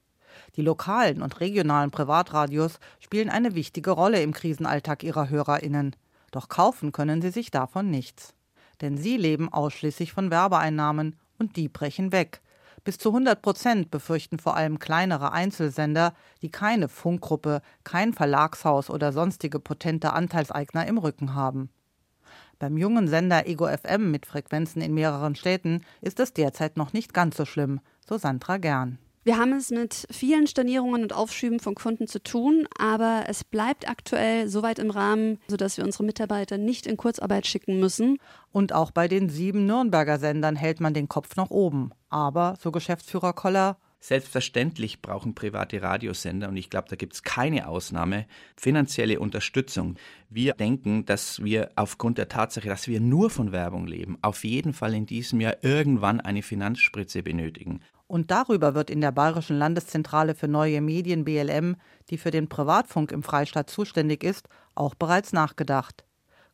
Die 0.56 0.62
lokalen 0.62 1.24
und 1.24 1.40
regionalen 1.40 1.90
Privatradios 1.90 2.80
spielen 3.00 3.32
eine 3.32 3.56
wichtige 3.56 3.90
Rolle 3.90 4.22
im 4.22 4.32
Krisenalltag 4.32 5.04
ihrer 5.04 5.28
Hörerinnen. 5.28 5.96
Doch 6.30 6.50
kaufen 6.50 6.92
können 6.92 7.20
sie 7.20 7.32
sich 7.32 7.50
davon 7.50 7.90
nichts. 7.90 8.36
Denn 8.80 8.96
sie 8.96 9.18
leben 9.18 9.52
ausschließlich 9.52 10.14
von 10.14 10.30
Werbeeinnahmen 10.30 11.16
und 11.40 11.56
die 11.56 11.68
brechen 11.68 12.12
weg. 12.12 12.42
Bis 12.84 13.00
zu 13.00 13.10
100 13.10 13.42
Prozent 13.42 13.90
befürchten 13.90 14.38
vor 14.38 14.56
allem 14.56 14.78
kleinere 14.78 15.32
Einzelsender, 15.32 16.14
die 16.44 16.52
keine 16.52 16.90
Funkgruppe, 16.90 17.64
kein 17.84 18.14
Verlagshaus 18.14 18.92
oder 18.92 19.12
sonstige 19.12 19.60
potente 19.60 20.14
Anteilseigner 20.14 20.86
im 20.86 21.00
Rücken 21.00 21.34
haben. 21.34 21.72
Beim 22.62 22.78
jungen 22.78 23.08
Sender 23.08 23.48
Ego 23.48 23.68
FM 23.68 24.12
mit 24.12 24.28
Frequenzen 24.28 24.84
in 24.84 24.94
mehreren 24.94 25.34
Städten 25.34 25.82
ist 26.00 26.20
es 26.20 26.32
derzeit 26.32 26.78
noch 26.78 26.94
nicht 26.94 27.12
ganz 27.12 27.36
so 27.36 27.44
schlimm, 27.44 27.80
so 28.08 28.20
Sandra 28.20 28.58
Gern. 28.58 29.00
Wir 29.24 29.40
haben 29.40 29.54
es 29.54 29.72
mit 29.72 30.06
vielen 30.12 30.46
Stornierungen 30.46 31.02
und 31.02 31.12
Aufschüben 31.12 31.60
von 31.60 31.74
Kunden 31.74 32.06
zu 32.06 32.22
tun, 32.22 32.68
aber 32.78 33.24
es 33.28 33.44
bleibt 33.44 33.90
aktuell 33.90 34.48
soweit 34.48 34.78
im 34.78 34.92
Rahmen, 34.92 35.40
sodass 35.48 35.78
wir 35.78 35.86
unsere 35.86 36.04
Mitarbeiter 36.04 36.60
nicht 36.60 36.86
in 36.86 36.98
Kurzarbeit 36.98 37.48
schicken 37.48 37.80
müssen. 37.80 38.20
Und 38.52 38.74
auch 38.74 38.92
bei 38.92 39.08
den 39.08 39.30
sieben 39.30 39.66
Nürnberger 39.66 40.20
Sendern 40.20 40.56
hält 40.56 40.80
man 40.80 40.94
den 40.94 41.10
Kopf 41.10 41.36
nach 41.38 41.50
oben. 41.50 41.90
Aber, 42.10 42.58
so 42.60 42.72
Geschäftsführer 42.72 43.34
Koller, 43.34 43.78
Selbstverständlich 44.04 45.04
brauchen 45.04 45.36
private 45.36 45.84
Radiosender, 45.84 46.50
und 46.50 46.58
ich 46.58 46.72
glaube, 46.72 46.90
da 46.90 46.96
gibt 46.96 47.14
es 47.14 47.22
keine 47.22 47.68
Ausnahme, 47.68 48.26
finanzielle 48.58 49.20
Unterstützung. 49.20 49.96
Wir 50.28 50.54
denken, 50.54 51.06
dass 51.06 51.44
wir 51.44 51.70
aufgrund 51.76 52.18
der 52.18 52.28
Tatsache, 52.28 52.68
dass 52.68 52.88
wir 52.88 53.00
nur 53.00 53.30
von 53.30 53.52
Werbung 53.52 53.86
leben, 53.86 54.18
auf 54.24 54.44
jeden 54.44 54.74
Fall 54.74 54.96
in 54.96 55.06
diesem 55.06 55.40
Jahr 55.40 55.64
irgendwann 55.64 56.20
eine 56.20 56.42
Finanzspritze 56.42 57.22
benötigen. 57.22 57.82
Und 58.08 58.32
darüber 58.32 58.74
wird 58.74 58.90
in 58.90 59.02
der 59.02 59.12
Bayerischen 59.12 59.60
Landeszentrale 59.60 60.34
für 60.34 60.48
neue 60.48 60.82
Medien 60.82 61.24
BLM, 61.24 61.76
die 62.10 62.18
für 62.18 62.32
den 62.32 62.50
Privatfunk 62.50 63.12
im 63.12 63.22
Freistaat 63.22 63.70
zuständig 63.70 64.24
ist, 64.24 64.50
auch 64.74 64.96
bereits 64.96 65.32
nachgedacht. 65.32 66.06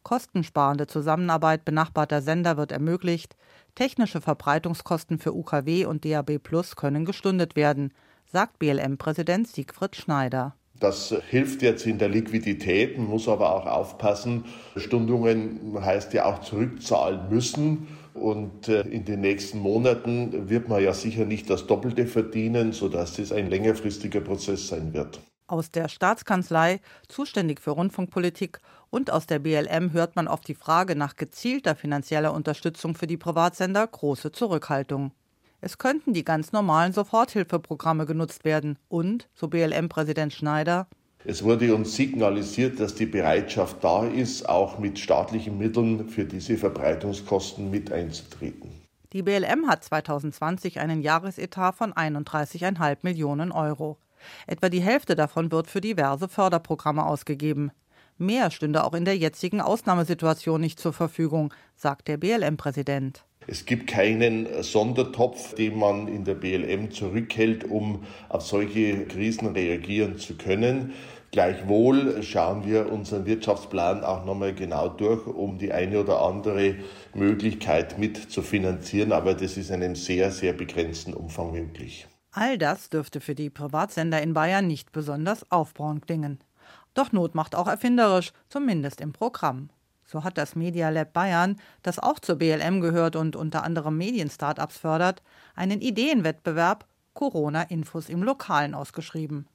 Kostensparende 0.04 0.86
Zusammenarbeit 0.86 1.64
benachbarter 1.64 2.22
Sender 2.22 2.58
wird 2.58 2.74
ermöglicht, 2.74 3.38
Technische 3.78 4.22
Verbreitungskosten 4.22 5.20
für 5.20 5.36
UKW 5.36 5.86
und 5.86 6.04
DAB 6.04 6.40
Plus 6.40 6.76
können 6.76 7.06
gestundet 7.06 7.56
werden, 7.56 7.94
sagt 8.26 8.58
BLM-Präsident 8.58 9.48
Siegfried 9.48 9.96
Schneider. 9.96 10.56
Das 10.80 11.14
hilft 11.30 11.62
jetzt 11.62 11.86
in 11.86 12.00
der 12.00 12.10
Liquidität, 12.10 12.98
man 12.98 13.06
muss 13.06 13.28
aber 13.28 13.54
auch 13.54 13.68
aufpassen. 13.68 14.46
Stundungen 14.78 15.78
heißt 15.80 16.12
ja 16.14 16.26
auch 16.26 16.42
zurückzahlen 16.42 17.30
müssen. 17.30 17.88
Und 18.16 18.68
äh, 18.68 18.82
in 18.82 19.06
den 19.06 19.22
nächsten 19.22 19.60
Monaten 19.60 20.50
wird 20.50 20.70
man 20.70 20.84
ja 20.84 20.96
sicher 20.96 21.26
nicht 21.26 21.48
das 21.48 21.68
Doppelte 21.68 22.08
verdienen, 22.08 22.74
sodass 22.74 23.20
es 23.20 23.32
ein 23.32 23.48
längerfristiger 23.48 24.22
Prozess 24.22 24.70
sein 24.70 24.96
wird. 24.96 25.20
Aus 25.48 25.72
der 25.72 25.88
Staatskanzlei, 25.88 26.82
zuständig 27.08 27.62
für 27.62 27.72
Rundfunkpolitik, 27.72 28.60
und 28.90 29.12
aus 29.12 29.28
der 29.28 29.40
BLM 29.40 29.94
hört 29.94 30.16
man 30.16 30.28
auf 30.28 30.42
die 30.42 30.56
Frage 30.56 30.96
nach 30.96 31.16
gezielter 31.16 31.76
finanzieller 31.76 32.34
Unterstützung 32.34 32.96
für 32.96 33.08
die 33.08 33.18
Privatsender 33.18 33.88
große 33.88 34.32
Zurückhaltung. 34.32 35.12
Es 35.60 35.78
könnten 35.78 36.14
die 36.14 36.24
ganz 36.24 36.52
normalen 36.52 36.94
Soforthilfeprogramme 36.94 38.06
genutzt 38.06 38.46
werden 38.46 38.78
und, 38.90 39.28
so 39.34 39.48
BLM-Präsident 39.48 40.34
Schneider, 40.34 40.88
es 41.30 41.44
wurde 41.44 41.76
uns 41.76 41.94
signalisiert, 41.94 42.80
dass 42.80 42.96
die 42.96 43.06
Bereitschaft 43.06 43.84
da 43.84 44.06
ist, 44.06 44.48
auch 44.48 44.80
mit 44.80 44.98
staatlichen 44.98 45.58
Mitteln 45.58 46.08
für 46.08 46.24
diese 46.24 46.56
Verbreitungskosten 46.58 47.70
mit 47.70 47.92
einzutreten. 47.92 48.70
Die 49.12 49.24
BLM 49.24 49.68
hat 49.68 49.84
2020 49.84 50.80
einen 50.80 51.02
Jahresetat 51.02 51.76
von 51.76 51.92
31,5 51.92 53.00
Millionen 53.02 53.52
Euro. 53.52 53.98
Etwa 54.48 54.70
die 54.70 54.82
Hälfte 54.82 55.16
davon 55.16 55.52
wird 55.52 55.68
für 55.68 55.82
diverse 55.82 56.28
Förderprogramme 56.28 57.06
ausgegeben. 57.06 57.72
Mehr 58.18 58.50
stünde 58.50 58.84
auch 58.84 58.94
in 58.94 59.06
der 59.06 59.16
jetzigen 59.16 59.62
Ausnahmesituation 59.62 60.60
nicht 60.60 60.80
zur 60.80 60.94
Verfügung, 60.94 61.54
sagt 61.76 62.08
der 62.08 62.18
BLM-Präsident. 62.18 63.24
Es 63.50 63.66
gibt 63.66 63.88
keinen 63.88 64.62
Sondertopf, 64.62 65.54
den 65.54 65.78
man 65.78 66.08
in 66.08 66.26
der 66.26 66.34
BLM 66.34 66.92
zurückhält, 66.92 67.64
um 67.64 68.04
auf 68.28 68.42
solche 68.42 69.06
Krisen 69.06 69.48
reagieren 69.48 70.18
zu 70.18 70.36
können. 70.36 70.94
Gleichwohl 71.32 72.24
schauen 72.24 72.66
wir 72.66 72.92
unseren 72.92 73.26
Wirtschaftsplan 73.26 74.04
auch 74.04 74.26
nochmal 74.26 74.54
genau 74.54 74.90
durch, 74.90 75.28
um 75.28 75.58
die 75.58 75.72
eine 75.72 76.00
oder 76.00 76.22
andere 76.22 76.76
Möglichkeit 77.14 78.00
mit 78.00 78.32
zu 78.32 78.42
finanzieren. 78.42 79.12
Aber 79.12 79.34
das 79.34 79.58
ist 79.58 79.70
in 79.70 79.76
einem 79.76 79.96
sehr, 79.96 80.32
sehr 80.32 80.54
begrenzten 80.54 81.14
Umfang 81.14 81.52
möglich. 81.52 82.08
All 82.40 82.60
das 82.60 82.92
dürfte 82.92 83.20
für 83.20 83.34
die 83.34 83.50
Privatsender 83.50 84.22
in 84.22 84.36
Bayern 84.36 84.68
nicht 84.68 84.92
besonders 84.92 85.52
aufbauend 85.52 86.06
klingen. 86.06 86.38
Doch 86.94 87.12
Not 87.12 87.34
macht 87.34 87.56
auch 87.56 87.68
erfinderisch, 87.68 88.32
zumindest 88.48 89.02
im 89.02 89.12
Programm. 89.12 89.72
So 90.06 90.24
hat 90.24 90.38
das 90.38 90.56
Media 90.56 90.90
Lab 90.90 91.14
Bayern, 91.14 91.56
das 91.82 91.98
auch 91.98 92.20
zur 92.20 92.36
BLM 92.36 92.80
gehört 92.80 93.16
und 93.16 93.36
unter 93.36 93.64
anderem 93.64 93.98
Medien-Startups 93.98 94.78
fördert, 94.78 95.24
einen 95.56 95.82
Ideenwettbewerb 95.82 96.86
Corona-Infos 97.16 98.08
im 98.08 98.22
Lokalen 98.22 98.76
ausgeschrieben. 98.76 99.48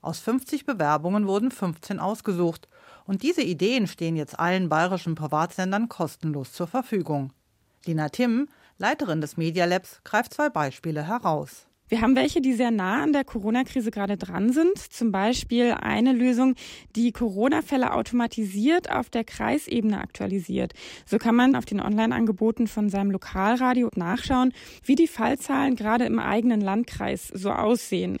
Aus 0.00 0.18
50 0.18 0.66
Bewerbungen 0.66 1.28
wurden 1.28 1.52
15 1.52 2.00
ausgesucht 2.00 2.66
und 3.04 3.22
diese 3.22 3.42
Ideen 3.42 3.86
stehen 3.86 4.16
jetzt 4.16 4.40
allen 4.40 4.68
bayerischen 4.68 5.14
Privatsendern 5.14 5.88
kostenlos 5.88 6.52
zur 6.52 6.66
Verfügung. 6.66 7.32
Lina 7.84 8.08
Timm, 8.08 8.48
Leiterin 8.78 9.20
des 9.20 9.36
Media 9.36 9.66
Labs, 9.66 10.00
greift 10.02 10.34
zwei 10.34 10.48
Beispiele 10.48 11.06
heraus. 11.06 11.68
Wir 11.94 12.00
haben 12.00 12.16
welche, 12.16 12.40
die 12.40 12.54
sehr 12.54 12.72
nah 12.72 13.04
an 13.04 13.12
der 13.12 13.22
Corona-Krise 13.22 13.92
gerade 13.92 14.16
dran 14.16 14.52
sind. 14.52 14.76
Zum 14.76 15.12
Beispiel 15.12 15.76
eine 15.80 16.12
Lösung, 16.12 16.56
die 16.96 17.12
Corona-Fälle 17.12 17.92
automatisiert 17.92 18.90
auf 18.90 19.10
der 19.10 19.22
Kreisebene 19.22 20.00
aktualisiert. 20.00 20.72
So 21.06 21.18
kann 21.18 21.36
man 21.36 21.54
auf 21.54 21.66
den 21.66 21.80
Online-Angeboten 21.80 22.66
von 22.66 22.88
seinem 22.88 23.12
Lokalradio 23.12 23.90
nachschauen, 23.94 24.52
wie 24.82 24.96
die 24.96 25.06
Fallzahlen 25.06 25.76
gerade 25.76 26.04
im 26.04 26.18
eigenen 26.18 26.60
Landkreis 26.60 27.28
so 27.28 27.52
aussehen. 27.52 28.18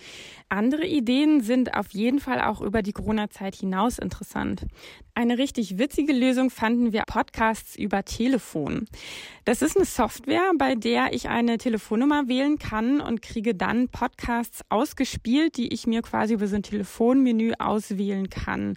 Andere 0.54 0.86
Ideen 0.86 1.40
sind 1.40 1.74
auf 1.74 1.90
jeden 1.90 2.20
Fall 2.20 2.40
auch 2.40 2.60
über 2.60 2.82
die 2.82 2.92
Corona-Zeit 2.92 3.56
hinaus 3.56 3.98
interessant. 3.98 4.66
Eine 5.16 5.38
richtig 5.38 5.78
witzige 5.78 6.12
Lösung 6.12 6.50
fanden 6.50 6.92
wir 6.92 7.02
Podcasts 7.06 7.76
über 7.76 8.04
Telefon. 8.04 8.86
Das 9.44 9.62
ist 9.62 9.76
eine 9.76 9.84
Software, 9.84 10.50
bei 10.58 10.74
der 10.74 11.12
ich 11.12 11.28
eine 11.28 11.58
Telefonnummer 11.58 12.26
wählen 12.26 12.58
kann 12.58 13.00
und 13.00 13.22
kriege 13.22 13.54
dann 13.54 13.88
Podcasts 13.88 14.62
ausgespielt, 14.70 15.56
die 15.56 15.72
ich 15.72 15.86
mir 15.86 16.02
quasi 16.02 16.34
über 16.34 16.48
so 16.48 16.56
ein 16.56 16.62
Telefonmenü 16.62 17.52
auswählen 17.58 18.28
kann. 18.28 18.74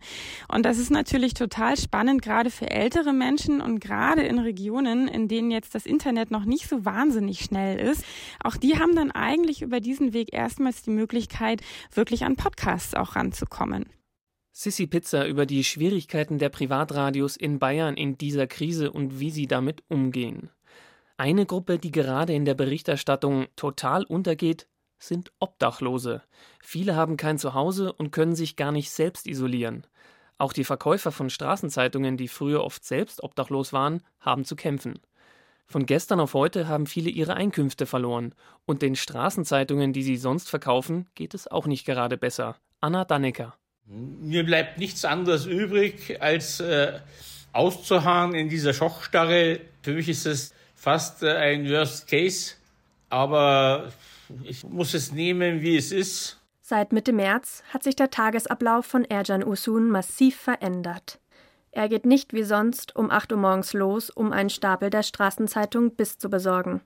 Und 0.48 0.65
das 0.65 0.77
ist 0.77 0.91
natürlich 0.91 1.34
total 1.34 1.77
spannend, 1.77 2.22
gerade 2.22 2.51
für 2.51 2.69
ältere 2.69 3.13
Menschen 3.13 3.62
und 3.62 3.79
gerade 3.79 4.22
in 4.22 4.38
Regionen, 4.39 5.07
in 5.07 5.27
denen 5.27 5.50
jetzt 5.50 5.74
das 5.74 5.86
Internet 5.86 6.29
noch 6.29 6.46
nicht 6.46 6.67
so 6.67 6.86
wahnsinnig 6.86 7.39
schnell 7.39 7.79
ist. 7.79 8.03
Auch 8.43 8.57
die 8.57 8.77
haben 8.77 8.96
dann 8.96 9.12
eigentlich 9.12 9.62
über 9.62 9.79
diesen 9.79 10.13
Weg 10.13 10.34
erstmals 10.34 10.84
die 10.84 10.91
Möglichkeit, 10.91 11.62
wirklich 11.91 12.24
an 12.24 12.36
Podcasts 12.36 12.93
auch 12.93 13.15
ranzukommen. 13.15 13.86
Sissy 14.51 14.88
Pizza 14.88 15.27
über 15.27 15.45
die 15.45 15.63
Schwierigkeiten 15.63 16.39
der 16.39 16.50
Privatradios 16.50 17.38
in 17.38 17.59
Bayern 17.59 17.95
in 17.95 18.17
dieser 18.17 18.47
Krise 18.47 18.91
und 18.91 19.19
wie 19.19 19.29
sie 19.29 19.45
damit 19.45 19.83
umgehen. 19.88 20.50
Eine 21.15 21.45
Gruppe, 21.45 21.77
die 21.77 21.91
gerade 21.91 22.33
in 22.33 22.45
der 22.45 22.55
Berichterstattung 22.55 23.47
total 23.55 24.03
untergeht, 24.03 24.67
sind 25.00 25.31
Obdachlose. 25.39 26.24
Viele 26.62 26.95
haben 26.95 27.17
kein 27.17 27.38
Zuhause 27.38 27.93
und 27.93 28.12
können 28.12 28.36
sich 28.36 28.55
gar 28.55 28.71
nicht 28.71 28.89
selbst 28.89 29.27
isolieren. 29.27 29.86
Auch 30.38 30.53
die 30.53 30.63
Verkäufer 30.63 31.12
von 31.12 31.29
Straßenzeitungen, 31.29 32.17
die 32.17 32.27
früher 32.27 32.63
oft 32.63 32.83
selbst 32.83 33.24
obdachlos 33.24 33.74
waren, 33.74 34.03
haben 34.19 34.45
zu 34.45 34.55
kämpfen. 34.55 35.00
Von 35.69 35.86
gestern 35.86 36.21
auf 36.21 36.33
heute 36.33 36.69
haben 36.69 36.88
viele 36.88 37.09
ihre 37.09 37.36
Einkünfte 37.36 37.86
verloren 37.86 38.33
und 38.65 38.81
den 38.81 38.95
Straßenzeitungen, 38.95 39.91
die 39.91 40.01
sie 40.01 40.15
sonst 40.15 40.50
verkaufen, 40.50 41.07
geht 41.13 41.33
es 41.33 41.47
auch 41.47 41.67
nicht 41.67 41.86
gerade 41.86 42.17
besser. 42.17 42.55
Anna 42.79 43.03
Dannecker. 43.03 43.57
Mir 43.86 44.45
bleibt 44.45 44.79
nichts 44.79 45.03
anderes 45.03 45.45
übrig, 45.45 46.21
als 46.21 46.62
äh, 46.62 47.00
auszuharren 47.51 48.33
in 48.33 48.47
dieser 48.47 48.74
Schochstarre. 48.74 49.59
Für 49.81 49.93
mich 49.93 50.07
ist 50.07 50.25
es 50.25 50.53
fast 50.75 51.24
äh, 51.24 51.36
ein 51.36 51.69
Worst 51.69 52.07
Case, 52.07 52.55
aber 53.09 53.91
ich 54.43 54.63
muss 54.63 54.93
es 54.93 55.12
nehmen, 55.12 55.62
wie 55.62 55.75
es 55.75 55.91
ist. 55.91 56.39
Seit 56.62 56.93
Mitte 56.93 57.13
März 57.13 57.63
hat 57.74 57.83
sich 57.83 57.95
der 57.95 58.09
Tagesablauf 58.09 58.86
von 58.86 59.05
Erjan 59.05 59.43
Usun 59.43 59.89
massiv 59.89 60.38
verändert. 60.38 61.19
Er 61.77 61.89
geht 61.89 62.07
nicht 62.07 62.34
wie 62.34 62.41
sonst 62.41 62.96
um 62.96 63.12
8 63.12 63.34
Uhr 63.34 63.38
morgens 63.38 63.74
los, 63.74 64.10
um 64.10 64.34
einen 64.34 64.50
Stapel 64.50 64.89
der 64.89 65.03
Straßenzeitung 65.03 65.91
BIS 65.91 66.17
zu 66.17 66.27
besorgen. 66.27 66.81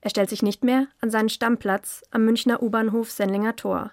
Er 0.00 0.10
stellt 0.10 0.30
sich 0.30 0.42
nicht 0.42 0.64
mehr 0.64 0.88
an 1.00 1.10
seinen 1.10 1.28
Stammplatz 1.28 2.02
am 2.10 2.24
Münchner 2.24 2.60
U-Bahnhof 2.60 3.08
Sendlinger 3.08 3.54
Tor 3.54 3.92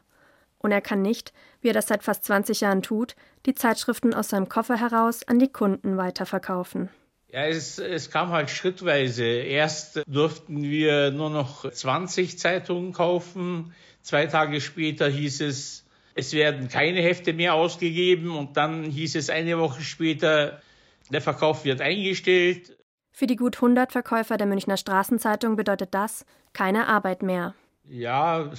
und 0.58 0.72
er 0.72 0.82
kann 0.82 1.04
nicht, 1.04 1.34
wie 1.62 1.68
er 1.68 1.76
das 1.76 1.86
seit 1.86 2.02
fast 2.02 2.26
20 2.26 2.62
Jahren 2.62 2.82
tut, 2.82 3.16
die 3.46 3.54
Zeitschriften 3.54 4.16
aus 4.16 4.30
seinem 4.30 4.50
Koffer 4.50 4.80
heraus 4.80 5.22
an 5.28 5.38
die 5.38 5.52
Kunden 5.52 5.98
weiterverkaufen. 5.98 6.90
Ja, 7.32 7.46
es, 7.46 7.78
es 7.78 8.10
kam 8.10 8.30
halt 8.30 8.50
schrittweise. 8.50 9.26
Erst 9.26 10.02
durften 10.08 10.64
wir 10.64 11.12
nur 11.12 11.30
noch 11.30 11.70
20 11.70 12.40
Zeitungen 12.40 12.92
kaufen. 12.92 13.76
Zwei 14.02 14.26
Tage 14.26 14.62
später 14.62 15.08
hieß 15.08 15.42
es, 15.42 15.86
es 16.20 16.34
werden 16.34 16.68
keine 16.68 17.02
Hefte 17.02 17.34
mehr 17.34 17.56
ausgegeben. 17.56 18.36
Und 18.36 18.58
dann 18.58 18.84
hieß 18.84 19.16
es 19.16 19.30
eine 19.30 19.58
Woche 19.58 19.82
später, 19.82 20.62
der 21.10 21.22
Verkauf 21.22 21.66
wird 21.66 21.82
eingestellt. 21.82 22.78
Für 23.12 23.26
die 23.26 23.36
gut 23.36 23.56
100 23.56 23.92
Verkäufer 23.92 24.38
der 24.38 24.48
Münchner 24.48 24.78
Straßenzeitung 24.78 25.56
bedeutet 25.56 25.94
das 25.94 26.26
keine 26.54 26.88
Arbeit 26.88 27.24
mehr. 27.24 27.56
Ja, 27.90 28.52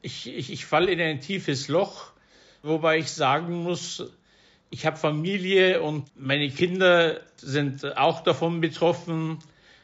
ich, 0.00 0.28
ich, 0.28 0.52
ich 0.52 0.66
falle 0.66 0.90
in 0.90 1.00
ein 1.00 1.20
tiefes 1.20 1.68
Loch, 1.68 2.12
wobei 2.62 2.98
ich 2.98 3.12
sagen 3.12 3.62
muss, 3.62 4.12
ich 4.70 4.86
habe 4.86 4.96
Familie 4.96 5.82
und 5.82 6.04
meine 6.16 6.48
Kinder 6.50 7.20
sind 7.36 7.96
auch 7.96 8.22
davon 8.22 8.60
betroffen, 8.60 9.38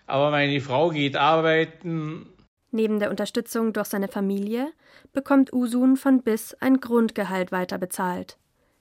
aber 0.06 0.30
meine 0.30 0.61
Frau 0.61 0.88
geht 0.88 1.14
arbeiten. 1.14 2.26
Neben 2.70 3.00
der 3.00 3.10
Unterstützung 3.10 3.72
durch 3.72 3.88
seine 3.88 4.08
Familie 4.08 4.72
bekommt 5.12 5.52
Usun 5.52 5.96
von 5.96 6.22
BIS 6.22 6.54
ein 6.60 6.80
Grundgehalt 6.80 7.50
weiterbezahlt. 7.50 8.38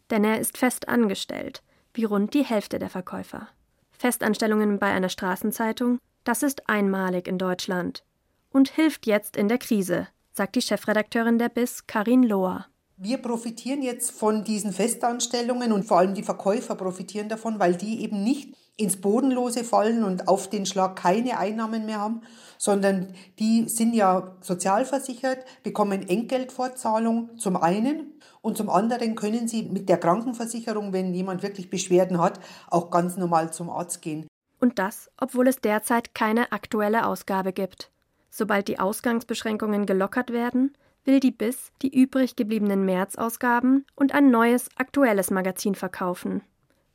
Denn 0.10 0.24
er 0.24 0.39
ist 0.39 0.58
fest 0.58 0.89
angestellt, 0.89 1.63
wie 1.94 2.03
rund 2.03 2.34
die 2.34 2.44
Hälfte 2.44 2.79
der 2.79 2.89
Verkäufer. 2.89 3.48
Festanstellungen 3.91 4.79
bei 4.79 4.88
einer 4.88 5.10
Straßenzeitung, 5.10 6.00
das 6.24 6.44
ist 6.44 6.70
einmalig 6.70 7.27
in 7.27 7.38
Deutschland 7.38 8.03
und 8.51 8.70
hilft 8.70 9.06
jetzt 9.06 9.38
in 9.38 9.48
der 9.48 9.58
Krise, 9.58 10.08
sagt 10.34 10.56
die 10.56 10.62
Chefredakteurin 10.62 11.39
der 11.39 11.50
BIS, 11.50 11.88
Karin 11.88 12.24
Lohr. 12.24 12.67
Wir 12.98 13.20
profitieren 13.20 13.84
jetzt 13.84 14.12
von 14.12 14.44
diesen 14.44 14.74
Festanstellungen 14.74 15.72
und 15.72 15.84
vor 15.84 16.00
allem 16.00 16.15
die 16.15 16.24
Verkäufer 16.24 16.75
profitieren 16.75 17.29
davon, 17.29 17.60
weil 17.60 17.75
die 17.75 18.01
eben 18.01 18.24
nicht 18.24 18.56
ins 18.77 18.98
Bodenlose 19.01 19.63
fallen 19.63 20.03
und 20.03 20.27
auf 20.27 20.50
den 20.50 20.65
Schlag 20.67 20.96
keine 20.96 21.39
Einnahmen 21.39 21.86
mehr 21.86 22.00
haben, 22.00 22.22
sondern 22.60 23.13
die 23.39 23.67
sind 23.67 23.93
ja 23.93 24.36
sozialversichert, 24.41 25.46
bekommen 25.63 26.07
Entgeltfortzahlung 26.07 27.38
zum 27.38 27.57
einen 27.57 28.13
und 28.41 28.55
zum 28.55 28.69
anderen 28.69 29.15
können 29.15 29.48
sie 29.48 29.63
mit 29.63 29.89
der 29.89 29.98
Krankenversicherung, 29.98 30.93
wenn 30.93 31.13
jemand 31.13 31.41
wirklich 31.41 31.69
Beschwerden 31.69 32.22
hat, 32.22 32.39
auch 32.69 32.91
ganz 32.91 33.17
normal 33.17 33.51
zum 33.51 33.69
Arzt 33.69 34.01
gehen. 34.01 34.27
Und 34.60 34.79
das, 34.79 35.10
obwohl 35.19 35.48
es 35.48 35.60
derzeit 35.60 36.15
keine 36.15 36.51
aktuelle 36.51 37.05
Ausgabe 37.05 37.53
gibt. 37.53 37.91
Sobald 38.29 38.67
die 38.67 38.79
Ausgangsbeschränkungen 38.79 39.86
gelockert 39.86 40.31
werden, 40.31 40.77
will 41.03 41.19
die 41.19 41.31
BIS 41.31 41.72
die 41.81 41.96
übrig 42.00 42.36
gebliebenen 42.36 42.86
März-Ausgaben 42.86 43.86
und 43.96 44.13
ein 44.13 44.29
neues, 44.29 44.69
aktuelles 44.75 45.31
Magazin 45.31 45.74
verkaufen. 45.74 46.43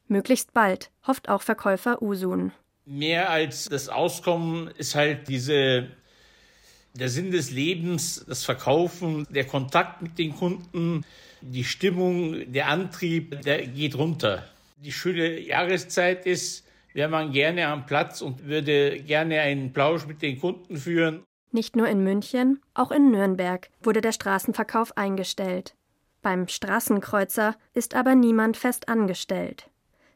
Möglichst 0.09 0.53
bald, 0.53 0.91
hofft 1.07 1.29
auch 1.29 1.43
Verkäufer 1.43 2.03
Usun. 2.03 2.53
Mehr 2.85 3.31
als 3.31 3.67
das 3.67 3.89
Auskommen 3.89 4.69
ist 4.77 4.95
halt 4.95 5.29
diese, 5.29 5.89
der 6.95 7.09
Sinn 7.09 7.31
des 7.31 7.51
Lebens, 7.51 8.25
das 8.27 8.45
Verkaufen, 8.45 9.27
der 9.31 9.47
Kontakt 9.47 10.03
mit 10.03 10.19
den 10.19 10.35
Kunden, 10.35 11.05
die 11.41 11.65
Stimmung, 11.65 12.53
der 12.53 12.69
Antrieb, 12.69 13.41
der 13.43 13.67
geht 13.67 13.97
runter. 13.97 14.45
Die 14.79 14.93
schöne 14.93 15.41
Jahreszeit 15.41 16.27
ist, 16.27 16.67
wäre 16.93 17.09
man 17.09 17.33
gerne 17.33 17.69
am 17.69 17.87
Platz 17.87 18.21
und 18.21 18.47
würde 18.47 19.01
gerne 19.01 19.41
einen 19.41 19.73
Plausch 19.73 20.07
mit 20.07 20.23
den 20.23 20.39
Kunden 20.39 20.77
führen. 20.77 21.23
Nicht 21.53 21.77
nur 21.77 21.87
in 21.87 22.03
München, 22.03 22.61
auch 22.75 22.91
in 22.91 23.11
Nürnberg 23.11 23.69
wurde 23.83 24.01
der 24.01 24.13
Straßenverkauf 24.13 24.97
eingestellt. 24.97 25.75
Beim 26.23 26.49
Straßenkreuzer 26.49 27.57
ist 27.75 27.95
aber 27.95 28.15
niemand 28.15 28.57
fest 28.57 28.89
angestellt. 28.89 29.69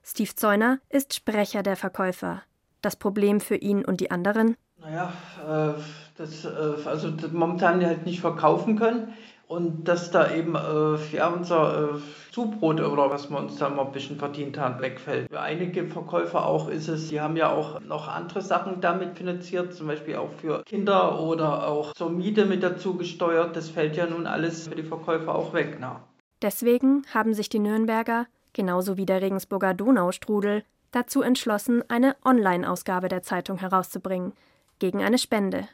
Steve 0.09 0.37
Zeuner 0.37 0.79
ist 0.89 1.15
Sprecher 1.15 1.65
der 1.65 1.75
Verkäufer. 1.75 2.43
Das 2.81 2.95
Problem 2.95 3.41
für 3.41 3.57
ihn 3.57 3.85
und 3.85 4.01
die 4.01 4.13
anderen? 4.13 4.57
Naja, 4.79 5.13
äh, 5.45 5.81
dass 6.17 6.45
äh, 6.45 6.49
also 6.85 7.13
momentan 7.33 7.85
halt 7.85 8.07
nicht 8.07 8.21
verkaufen 8.21 8.79
können 8.79 9.15
und 9.49 9.89
dass 9.89 10.13
da 10.13 10.33
eben 10.33 10.55
äh, 10.55 11.17
ja, 11.17 11.27
unser 11.27 11.97
äh, 11.97 11.99
Zubrot 12.31 12.81
oder 12.81 13.11
was 13.11 13.31
wir 13.31 13.39
uns 13.39 13.57
da 13.57 13.69
mal 13.69 13.87
ein 13.87 13.91
bisschen 13.91 14.17
verdient 14.17 14.59
haben, 14.59 14.81
wegfällt. 14.81 15.29
Für 15.29 15.41
einige 15.41 15.89
Verkäufer 15.89 16.47
auch 16.47 16.69
ist 16.69 16.87
es, 16.87 17.09
die 17.09 17.21
haben 17.21 17.37
ja 17.37 17.51
auch 17.51 17.81
noch 17.81 18.07
andere 18.07 18.43
Sachen 18.43 18.81
damit 18.81 19.19
finanziert, 19.19 19.75
zum 19.75 19.89
Beispiel 19.89 20.15
auch 20.15 20.31
für 20.41 20.63
Kinder 20.63 21.21
oder 21.21 21.67
auch 21.67 21.95
zur 21.95 22.11
Miete 22.11 22.47
mit 22.47 22.63
dazu 22.63 22.97
gesteuert. 22.97 23.57
Das 23.57 23.71
fällt 23.71 23.97
ja 23.97 24.07
nun 24.07 24.29
alles 24.29 24.69
für 24.69 24.77
die 24.77 24.85
Verkäufer 24.85 25.35
auch 25.35 25.53
weg. 25.53 25.79
Na. 25.81 26.05
Deswegen 26.43 27.03
haben 27.13 27.35
sich 27.35 27.49
die 27.49 27.59
Nürnberger, 27.59 28.27
genauso 28.57 28.97
wie 28.97 29.07
der 29.07 29.23
Regensburger 29.23 29.75
Donaustrudel, 29.75 30.65
dazu 30.91 31.23
entschlossen, 31.23 31.85
eine 31.89 32.17
Online-Ausgabe 32.25 33.09
der 33.09 33.23
Zeitung 33.23 33.59
herauszubringen, 33.59 34.33
gegen 34.79 35.03
eine 35.03 35.19
Spende. 35.19 35.69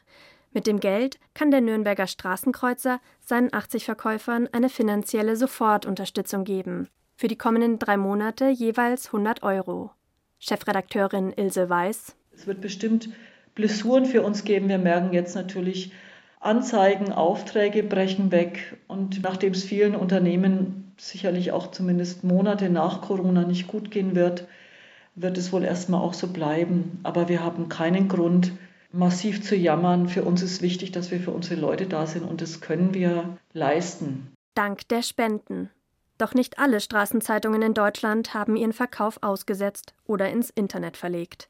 Mit 0.51 0.67
dem 0.67 0.79
Geld 0.79 1.17
kann 1.33 1.49
der 1.49 1.61
Nürnberger 1.61 2.05
Straßenkreuzer 2.05 2.99
seinen 3.21 3.51
80 3.51 3.85
Verkäufern 3.85 4.47
eine 4.51 4.69
finanzielle 4.69 5.35
Sofortunterstützung 5.35 6.43
geben. 6.43 6.89
Für 7.15 7.27
die 7.27 7.37
kommenden 7.37 7.79
drei 7.79 7.97
Monate 7.97 8.49
jeweils 8.49 9.07
100 9.07 9.43
Euro. 9.43 9.91
Chefredakteurin 10.39 11.31
Ilse 11.31 11.69
Weiß. 11.69 12.15
Es 12.35 12.47
wird 12.47 12.59
bestimmt 12.59 13.09
Blessuren 13.55 14.05
für 14.05 14.23
uns 14.23 14.43
geben. 14.43 14.67
Wir 14.67 14.77
merken 14.77 15.13
jetzt 15.13 15.35
natürlich, 15.35 15.93
Anzeigen, 16.41 17.13
Aufträge 17.13 17.81
brechen 17.81 18.31
weg. 18.31 18.77
Und 18.87 19.21
nachdem 19.23 19.53
es 19.53 19.63
vielen 19.63 19.95
Unternehmen 19.95 20.82
sicherlich 20.97 21.51
auch 21.51 21.71
zumindest 21.71 22.23
Monate 22.23 22.69
nach 22.69 23.01
Corona 23.01 23.45
nicht 23.45 23.67
gut 23.67 23.91
gehen 23.91 24.15
wird, 24.15 24.47
wird 25.15 25.37
es 25.37 25.51
wohl 25.51 25.63
erstmal 25.63 26.01
auch 26.01 26.13
so 26.13 26.27
bleiben. 26.27 26.99
Aber 27.03 27.29
wir 27.29 27.43
haben 27.43 27.69
keinen 27.69 28.07
Grund, 28.07 28.51
massiv 28.91 29.43
zu 29.43 29.55
jammern. 29.55 30.07
Für 30.07 30.23
uns 30.23 30.41
ist 30.41 30.61
wichtig, 30.61 30.91
dass 30.91 31.11
wir 31.11 31.19
für 31.19 31.31
unsere 31.31 31.59
Leute 31.59 31.85
da 31.87 32.05
sind 32.05 32.23
und 32.23 32.41
das 32.41 32.61
können 32.61 32.93
wir 32.93 33.37
leisten. 33.53 34.33
Dank 34.55 34.87
der 34.89 35.01
Spenden. 35.01 35.69
Doch 36.17 36.35
nicht 36.35 36.59
alle 36.59 36.79
Straßenzeitungen 36.79 37.61
in 37.61 37.73
Deutschland 37.73 38.33
haben 38.33 38.55
ihren 38.55 38.73
Verkauf 38.73 39.17
ausgesetzt 39.21 39.93
oder 40.05 40.29
ins 40.29 40.51
Internet 40.51 40.95
verlegt. 40.95 41.49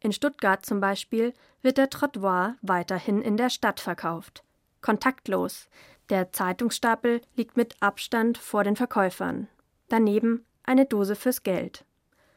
In 0.00 0.12
Stuttgart 0.12 0.64
zum 0.64 0.80
Beispiel 0.80 1.32
wird 1.62 1.78
der 1.78 1.90
Trottoir 1.90 2.54
weiterhin 2.62 3.22
in 3.22 3.36
der 3.36 3.50
Stadt 3.50 3.80
verkauft. 3.80 4.44
Kontaktlos. 4.80 5.68
Der 6.10 6.32
Zeitungsstapel 6.32 7.22
liegt 7.34 7.56
mit 7.56 7.76
Abstand 7.80 8.36
vor 8.36 8.62
den 8.64 8.76
Verkäufern. 8.76 9.48
Daneben 9.88 10.44
eine 10.62 10.86
Dose 10.86 11.16
fürs 11.16 11.42
Geld. 11.42 11.84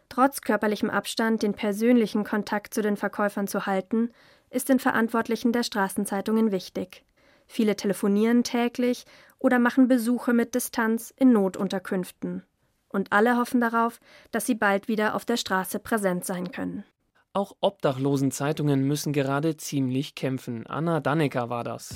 Trotz 0.09 0.41
körperlichem 0.41 0.89
Abstand 0.89 1.43
den 1.43 1.53
persönlichen 1.53 2.23
Kontakt 2.23 2.73
zu 2.73 2.81
den 2.81 2.95
Verkäufern 2.95 3.47
zu 3.47 3.65
halten, 3.65 4.11
ist 4.49 4.69
den 4.69 4.79
Verantwortlichen 4.79 5.51
der 5.51 5.63
Straßenzeitungen 5.63 6.51
wichtig. 6.51 7.03
Viele 7.45 7.75
telefonieren 7.75 8.43
täglich 8.43 9.05
oder 9.39 9.59
machen 9.59 9.87
Besuche 9.87 10.33
mit 10.33 10.55
Distanz 10.55 11.13
in 11.15 11.31
Notunterkünften. 11.33 12.43
Und 12.89 13.11
alle 13.11 13.37
hoffen 13.37 13.59
darauf, 13.59 13.99
dass 14.31 14.45
sie 14.45 14.55
bald 14.55 14.87
wieder 14.87 15.13
auf 15.13 15.25
der 15.25 15.37
Straße 15.37 15.79
präsent 15.79 16.25
sein 16.25 16.51
können. 16.51 16.85
Auch 17.37 17.55
obdachlosen 17.61 18.31
Zeitungen 18.31 18.87
müssen 18.87 19.13
gerade 19.13 19.57
ziemlich 19.57 20.15
kämpfen. 20.15 20.65
Anna 20.65 20.99
Dannecker 21.01 21.51
war 21.51 21.63
das. 21.63 21.93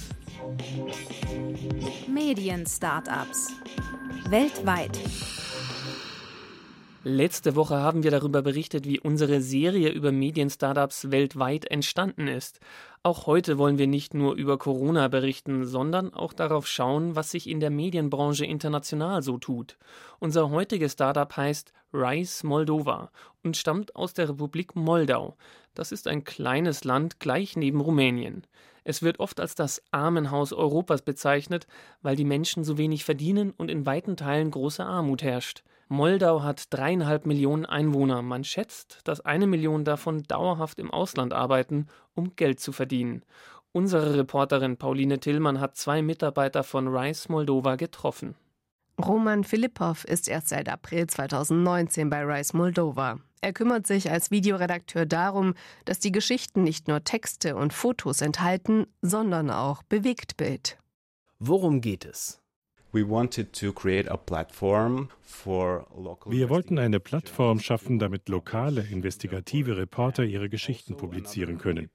Medien-Startups. 2.07 3.51
Weltweit. 4.29 4.99
Letzte 7.03 7.55
Woche 7.55 7.77
haben 7.77 8.03
wir 8.03 8.11
darüber 8.11 8.43
berichtet, 8.43 8.85
wie 8.85 8.99
unsere 8.99 9.41
Serie 9.41 9.89
über 9.89 10.11
Medien-Startups 10.11 11.09
weltweit 11.09 11.65
entstanden 11.65 12.27
ist. 12.27 12.59
Auch 13.01 13.25
heute 13.25 13.57
wollen 13.57 13.79
wir 13.79 13.87
nicht 13.87 14.13
nur 14.13 14.35
über 14.35 14.59
Corona 14.59 15.07
berichten, 15.07 15.65
sondern 15.65 16.13
auch 16.13 16.33
darauf 16.33 16.67
schauen, 16.67 17.15
was 17.15 17.31
sich 17.31 17.49
in 17.49 17.59
der 17.59 17.71
Medienbranche 17.71 18.45
international 18.45 19.23
so 19.23 19.39
tut. 19.39 19.79
Unser 20.19 20.51
heutiges 20.51 20.91
Startup 20.93 21.35
heißt 21.35 21.73
Rise 21.93 22.45
Moldova 22.45 23.11
und 23.43 23.57
stammt 23.57 23.95
aus 23.95 24.13
der 24.13 24.29
Republik 24.29 24.75
Moldau. 24.75 25.35
Das 25.73 25.91
ist 25.91 26.07
ein 26.07 26.23
kleines 26.23 26.83
Land 26.83 27.19
gleich 27.19 27.55
neben 27.55 27.81
Rumänien. 27.81 28.45
Es 28.83 29.01
wird 29.03 29.19
oft 29.19 29.39
als 29.39 29.55
das 29.55 29.81
Armenhaus 29.91 30.53
Europas 30.53 31.01
bezeichnet, 31.01 31.67
weil 32.01 32.15
die 32.15 32.25
Menschen 32.25 32.63
so 32.63 32.77
wenig 32.77 33.05
verdienen 33.05 33.51
und 33.51 33.69
in 33.69 33.85
weiten 33.85 34.17
Teilen 34.17 34.51
große 34.51 34.83
Armut 34.83 35.21
herrscht. 35.21 35.63
Moldau 35.87 36.41
hat 36.41 36.73
dreieinhalb 36.73 37.25
Millionen 37.25 37.65
Einwohner. 37.65 38.21
Man 38.21 38.43
schätzt, 38.43 38.99
dass 39.03 39.21
eine 39.21 39.45
Million 39.45 39.83
davon 39.83 40.23
dauerhaft 40.23 40.79
im 40.79 40.89
Ausland 40.89 41.33
arbeiten, 41.33 41.87
um 42.15 42.35
Geld 42.35 42.59
zu 42.59 42.71
verdienen. 42.71 43.23
Unsere 43.73 44.17
Reporterin 44.17 44.77
Pauline 44.77 45.19
Tillmann 45.19 45.59
hat 45.59 45.75
zwei 45.75 46.01
Mitarbeiter 46.01 46.63
von 46.63 46.87
Rice 46.87 47.29
Moldova 47.29 47.75
getroffen. 47.75 48.35
Roman 48.99 49.43
Filippov 49.43 50.05
ist 50.05 50.27
erst 50.27 50.49
seit 50.49 50.69
April 50.69 51.07
2019 51.07 52.09
bei 52.09 52.23
Rice 52.23 52.53
Moldova. 52.53 53.19
Er 53.41 53.53
kümmert 53.53 53.87
sich 53.87 54.11
als 54.11 54.29
Videoredakteur 54.29 55.05
darum, 55.05 55.55
dass 55.85 55.99
die 55.99 56.11
Geschichten 56.11 56.63
nicht 56.63 56.87
nur 56.87 57.03
Texte 57.03 57.55
und 57.55 57.73
Fotos 57.73 58.21
enthalten, 58.21 58.85
sondern 59.01 59.49
auch 59.49 59.81
Bewegtbild. 59.83 60.77
Worum 61.39 61.81
geht 61.81 62.05
es? 62.05 62.39
Wir 62.93 63.07
wollten 66.49 66.77
eine 66.77 66.99
Plattform 66.99 67.59
schaffen, 67.59 67.99
damit 67.99 68.27
lokale 68.27 68.81
investigative 68.81 69.77
Reporter 69.77 70.25
ihre 70.25 70.49
Geschichten 70.49 70.97
publizieren 70.97 71.57
können. 71.57 71.89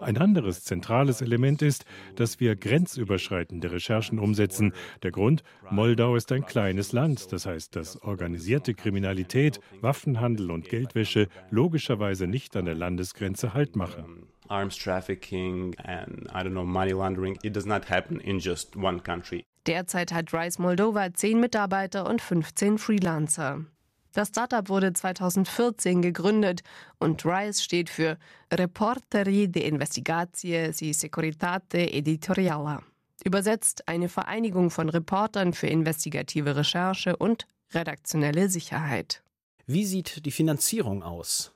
Ein 0.00 0.18
anderes 0.18 0.64
zentrales 0.64 1.20
Element 1.20 1.62
ist, 1.62 1.84
dass 2.16 2.40
wir 2.40 2.56
grenzüberschreitende 2.56 3.70
Recherchen 3.70 4.18
umsetzen. 4.18 4.72
Der 5.04 5.12
Grund, 5.12 5.44
Moldau 5.70 6.16
ist 6.16 6.32
ein 6.32 6.44
kleines 6.44 6.92
Land, 6.92 7.32
das 7.32 7.46
heißt, 7.46 7.76
dass 7.76 8.02
organisierte 8.02 8.74
Kriminalität, 8.74 9.60
Waffenhandel 9.80 10.50
und 10.50 10.68
Geldwäsche 10.68 11.28
logischerweise 11.50 12.26
nicht 12.26 12.56
an 12.56 12.64
der 12.64 12.74
Landesgrenze 12.74 13.54
Halt 13.54 13.76
machen. 13.76 14.26
Arms 14.48 14.76
trafficking 14.76 15.74
and 15.78 16.26
I 16.30 16.42
don't 16.42 16.50
know 16.50 16.64
money 16.64 16.92
laundering, 16.92 17.38
it 17.42 17.54
does 17.54 17.64
not 17.64 17.88
happen 17.88 18.18
in 18.20 18.38
just 18.38 18.76
one 18.76 19.00
country. 19.00 19.44
Derzeit 19.66 20.12
hat 20.12 20.32
Rice 20.34 20.58
Moldova 20.58 21.14
zehn 21.14 21.38
Mitarbeiter 21.38 22.08
und 22.08 22.20
15 22.20 22.78
Freelancer. 22.78 23.64
Das 24.12 24.28
Startup 24.28 24.68
wurde 24.68 24.92
2014 24.92 26.02
gegründet 26.02 26.62
und 26.98 27.24
RISE 27.24 27.62
steht 27.62 27.88
für 27.88 28.18
Reporteri 28.52 29.48
de 29.48 29.62
Investigazie 29.66 30.54
e 30.54 30.92
Securitate 30.92 31.92
Editoriala. 31.92 32.82
Übersetzt 33.24 33.88
eine 33.88 34.08
Vereinigung 34.08 34.70
von 34.70 34.88
Reportern 34.88 35.54
für 35.54 35.68
investigative 35.68 36.56
Recherche 36.56 37.16
und 37.16 37.46
redaktionelle 37.72 38.48
Sicherheit. 38.48 39.22
Wie 39.66 39.86
sieht 39.86 40.26
die 40.26 40.32
Finanzierung 40.32 41.02
aus? 41.02 41.52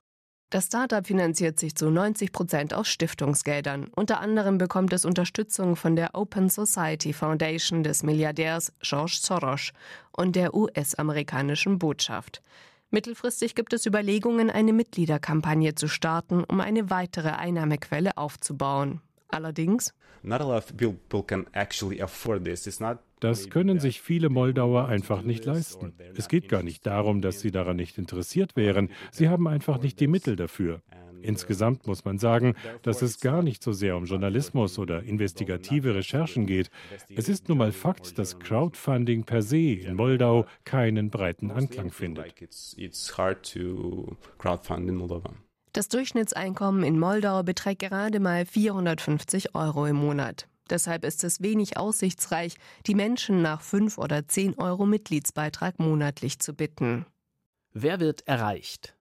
Das 0.50 0.66
Startup 0.66 1.04
finanziert 1.04 1.58
sich 1.58 1.74
zu 1.74 1.90
90 1.90 2.30
Prozent 2.30 2.72
aus 2.72 2.86
Stiftungsgeldern. 2.86 3.88
Unter 3.96 4.20
anderem 4.20 4.58
bekommt 4.58 4.92
es 4.92 5.04
Unterstützung 5.04 5.74
von 5.74 5.96
der 5.96 6.14
Open 6.14 6.48
Society 6.48 7.12
Foundation 7.12 7.82
des 7.82 8.04
Milliardärs 8.04 8.72
George 8.80 9.18
Soros 9.20 9.72
und 10.12 10.36
der 10.36 10.54
US-amerikanischen 10.54 11.80
Botschaft. 11.80 12.42
Mittelfristig 12.90 13.56
gibt 13.56 13.72
es 13.72 13.86
Überlegungen, 13.86 14.48
eine 14.48 14.72
Mitgliederkampagne 14.72 15.74
zu 15.74 15.88
starten, 15.88 16.44
um 16.44 16.60
eine 16.60 16.90
weitere 16.90 17.30
Einnahmequelle 17.30 18.16
aufzubauen. 18.16 19.00
Allerdings 19.28 19.92
das 23.20 23.50
können 23.50 23.80
sich 23.80 24.00
viele 24.00 24.28
Moldauer 24.28 24.86
einfach 24.88 25.22
nicht 25.22 25.44
leisten. 25.44 25.94
Es 26.14 26.28
geht 26.28 26.48
gar 26.48 26.62
nicht 26.62 26.86
darum, 26.86 27.22
dass 27.22 27.40
sie 27.40 27.50
daran 27.50 27.76
nicht 27.76 27.98
interessiert 27.98 28.56
wären. 28.56 28.90
Sie 29.10 29.28
haben 29.28 29.48
einfach 29.48 29.80
nicht 29.80 30.00
die 30.00 30.06
Mittel 30.06 30.36
dafür. 30.36 30.82
Insgesamt 31.22 31.86
muss 31.86 32.04
man 32.04 32.18
sagen, 32.18 32.54
dass 32.82 33.02
es 33.02 33.20
gar 33.20 33.42
nicht 33.42 33.62
so 33.62 33.72
sehr 33.72 33.96
um 33.96 34.04
Journalismus 34.04 34.78
oder 34.78 35.02
investigative 35.02 35.94
Recherchen 35.94 36.46
geht. 36.46 36.70
Es 37.14 37.28
ist 37.28 37.48
nun 37.48 37.58
mal 37.58 37.72
Fakt, 37.72 38.18
dass 38.18 38.38
Crowdfunding 38.38 39.24
per 39.24 39.42
se 39.42 39.72
in 39.72 39.96
Moldau 39.96 40.46
keinen 40.64 41.10
breiten 41.10 41.50
Anklang 41.50 41.90
findet. 41.90 42.32
Das 45.72 45.88
Durchschnittseinkommen 45.88 46.84
in 46.84 46.98
Moldau 46.98 47.42
beträgt 47.42 47.80
gerade 47.80 48.20
mal 48.20 48.46
450 48.46 49.54
Euro 49.54 49.86
im 49.86 49.96
Monat. 49.96 50.48
Deshalb 50.70 51.04
ist 51.04 51.24
es 51.24 51.40
wenig 51.40 51.76
aussichtsreich, 51.76 52.56
die 52.86 52.94
Menschen 52.94 53.42
nach 53.42 53.60
5 53.60 53.98
oder 53.98 54.26
10 54.26 54.58
Euro 54.58 54.86
Mitgliedsbeitrag 54.86 55.78
monatlich 55.78 56.38
zu 56.38 56.54
bitten. 56.54 57.06
Wer 57.72 58.00
wird 58.00 58.26
erreicht? 58.26 58.96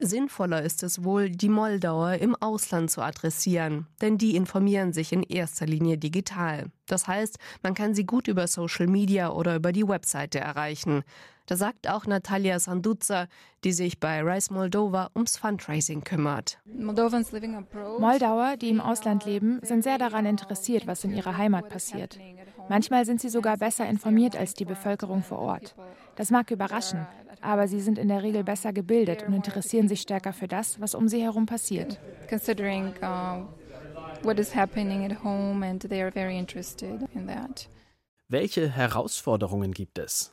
Sinnvoller 0.00 0.62
ist 0.62 0.82
es 0.82 1.04
wohl, 1.04 1.30
die 1.30 1.48
Moldauer 1.48 2.14
im 2.14 2.34
Ausland 2.36 2.90
zu 2.90 3.02
adressieren, 3.02 3.86
denn 4.00 4.18
die 4.18 4.34
informieren 4.34 4.92
sich 4.92 5.12
in 5.12 5.22
erster 5.22 5.66
Linie 5.66 5.96
digital. 5.96 6.70
Das 6.86 7.06
heißt, 7.06 7.38
man 7.62 7.74
kann 7.74 7.94
sie 7.94 8.04
gut 8.04 8.26
über 8.26 8.48
Social 8.48 8.88
Media 8.88 9.30
oder 9.30 9.54
über 9.54 9.70
die 9.70 9.86
Webseite 9.86 10.40
erreichen. 10.40 11.04
Da 11.46 11.56
sagt 11.56 11.88
auch 11.88 12.06
Natalia 12.06 12.58
Sanduza, 12.58 13.26
die 13.64 13.72
sich 13.72 13.98
bei 13.98 14.22
Rise 14.22 14.52
Moldova 14.52 15.10
ums 15.14 15.36
Fundraising 15.36 16.04
kümmert. 16.04 16.58
Moldauer, 16.64 18.56
die 18.56 18.70
im 18.70 18.80
Ausland 18.80 19.24
leben, 19.24 19.60
sind 19.62 19.82
sehr 19.82 19.98
daran 19.98 20.26
interessiert, 20.26 20.86
was 20.86 21.04
in 21.04 21.12
ihrer 21.12 21.36
Heimat 21.36 21.68
passiert. 21.68 22.18
Manchmal 22.68 23.04
sind 23.04 23.20
sie 23.20 23.28
sogar 23.28 23.56
besser 23.56 23.88
informiert 23.88 24.36
als 24.36 24.54
die 24.54 24.64
Bevölkerung 24.64 25.22
vor 25.22 25.40
Ort. 25.40 25.74
Das 26.16 26.30
mag 26.30 26.50
überraschen, 26.50 27.06
aber 27.40 27.66
sie 27.66 27.80
sind 27.80 27.98
in 27.98 28.08
der 28.08 28.22
Regel 28.22 28.44
besser 28.44 28.72
gebildet 28.72 29.24
und 29.26 29.32
interessieren 29.32 29.88
sich 29.88 30.00
stärker 30.02 30.32
für 30.32 30.48
das, 30.48 30.80
was 30.80 30.94
um 30.94 31.08
sie 31.08 31.22
herum 31.22 31.46
passiert. 31.46 31.98
Considering 32.28 32.94
uh, 33.02 33.44
what 34.22 34.38
is 34.38 34.54
happening 34.54 35.04
at 35.10 35.24
home 35.24 35.66
and 35.66 35.88
they 35.88 36.02
are 36.02 36.12
very 36.12 36.38
interested 36.38 37.02
in 37.14 37.26
that. 37.26 37.68
Welche 38.28 38.70
Herausforderungen 38.70 39.72
gibt 39.72 39.98
es? 39.98 40.32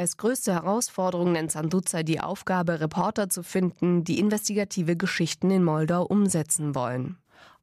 Als 0.00 0.16
größte 0.16 0.54
Herausforderung 0.54 1.32
nennt 1.32 1.52
Sanduza 1.52 2.02
die 2.02 2.20
Aufgabe, 2.20 2.80
Reporter 2.80 3.28
zu 3.28 3.42
finden, 3.42 4.02
die 4.02 4.18
investigative 4.18 4.96
Geschichten 4.96 5.50
in 5.50 5.62
Moldau 5.62 6.04
umsetzen 6.04 6.74
wollen. 6.74 7.18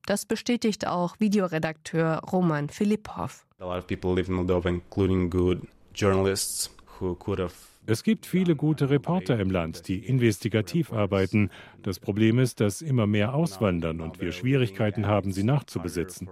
Das 0.05 0.27
bestätigt 0.27 0.85
auch 0.85 1.15
Videoredakteur 1.17 2.21
Roman 2.31 2.69
Filipov. 2.69 3.43
A 3.57 3.65
lot 3.65 3.79
of 3.79 3.87
people 3.87 4.13
live 4.13 4.27
in 4.27 4.35
Moldova, 4.35 4.69
including 4.69 5.31
good 5.31 5.63
journalists 5.95 6.69
who 6.99 7.15
could 7.15 7.39
have 7.39 7.55
es 7.87 8.03
gibt 8.03 8.25
viele 8.25 8.57
gute 8.57 8.89
Reporter 8.89 9.39
im 9.39 9.49
Land, 9.49 9.87
die 9.87 10.05
investigativ 10.05 10.91
arbeiten. 10.91 11.49
Das 11.83 11.99
Problem 11.99 12.37
ist, 12.37 12.59
dass 12.59 12.81
immer 12.81 13.07
mehr 13.07 13.33
auswandern 13.33 14.01
und 14.01 14.19
wir 14.19 14.33
Schwierigkeiten 14.33 15.07
haben, 15.07 15.31
sie 15.31 15.43
nachzubesetzen. 15.43 16.29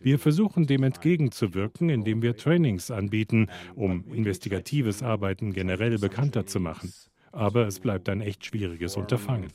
Wir 0.00 0.18
versuchen 0.18 0.66
dem 0.66 0.82
entgegenzuwirken, 0.82 1.90
indem 1.90 2.22
wir 2.22 2.36
Trainings 2.36 2.90
anbieten, 2.90 3.48
um 3.76 4.04
investigatives 4.12 5.04
Arbeiten 5.04 5.52
generell 5.52 5.96
bekannter 5.98 6.44
zu 6.44 6.58
machen. 6.58 6.92
Aber 7.30 7.68
es 7.68 7.78
bleibt 7.78 8.08
ein 8.08 8.20
echt 8.20 8.44
schwieriges 8.44 8.96
Unterfangen. 8.96 9.50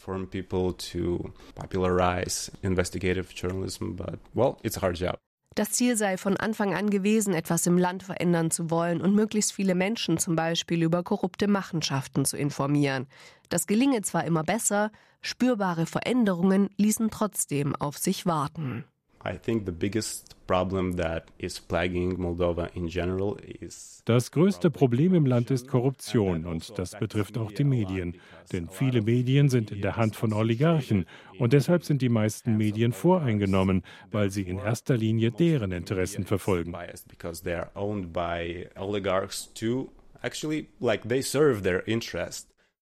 Das 5.53 5.71
Ziel 5.71 5.97
sei 5.97 6.17
von 6.17 6.37
Anfang 6.37 6.73
an 6.73 6.89
gewesen, 6.89 7.33
etwas 7.33 7.67
im 7.67 7.77
Land 7.77 8.03
verändern 8.03 8.51
zu 8.51 8.71
wollen 8.71 9.01
und 9.01 9.13
möglichst 9.13 9.51
viele 9.51 9.75
Menschen 9.75 10.17
zum 10.17 10.35
Beispiel 10.37 10.81
über 10.81 11.03
korrupte 11.03 11.47
Machenschaften 11.47 12.23
zu 12.23 12.37
informieren. 12.37 13.07
Das 13.49 13.67
gelinge 13.67 14.01
zwar 14.01 14.23
immer 14.23 14.43
besser, 14.43 14.91
spürbare 15.21 15.85
Veränderungen 15.85 16.69
ließen 16.77 17.09
trotzdem 17.11 17.75
auf 17.75 17.97
sich 17.97 18.25
warten. 18.25 18.85
Das 24.05 24.31
größte 24.31 24.69
Problem 24.71 25.13
im 25.13 25.25
Land 25.25 25.51
ist 25.51 25.67
Korruption 25.67 26.45
und 26.45 26.77
das 26.77 26.97
betrifft 26.97 27.37
auch 27.37 27.51
die 27.51 27.63
Medien. 27.63 28.15
Denn 28.51 28.67
viele 28.69 29.01
Medien 29.01 29.49
sind 29.49 29.71
in 29.71 29.81
der 29.81 29.95
Hand 29.95 30.15
von 30.15 30.33
Oligarchen 30.33 31.05
und 31.39 31.53
deshalb 31.53 31.83
sind 31.83 32.01
die 32.01 32.09
meisten 32.09 32.57
Medien 32.57 32.91
voreingenommen, 32.91 33.83
weil 34.11 34.29
sie 34.29 34.43
in 34.43 34.57
erster 34.57 34.97
Linie 34.97 35.31
deren 35.31 35.71
Interessen 35.71 36.25
verfolgen. 36.25 36.75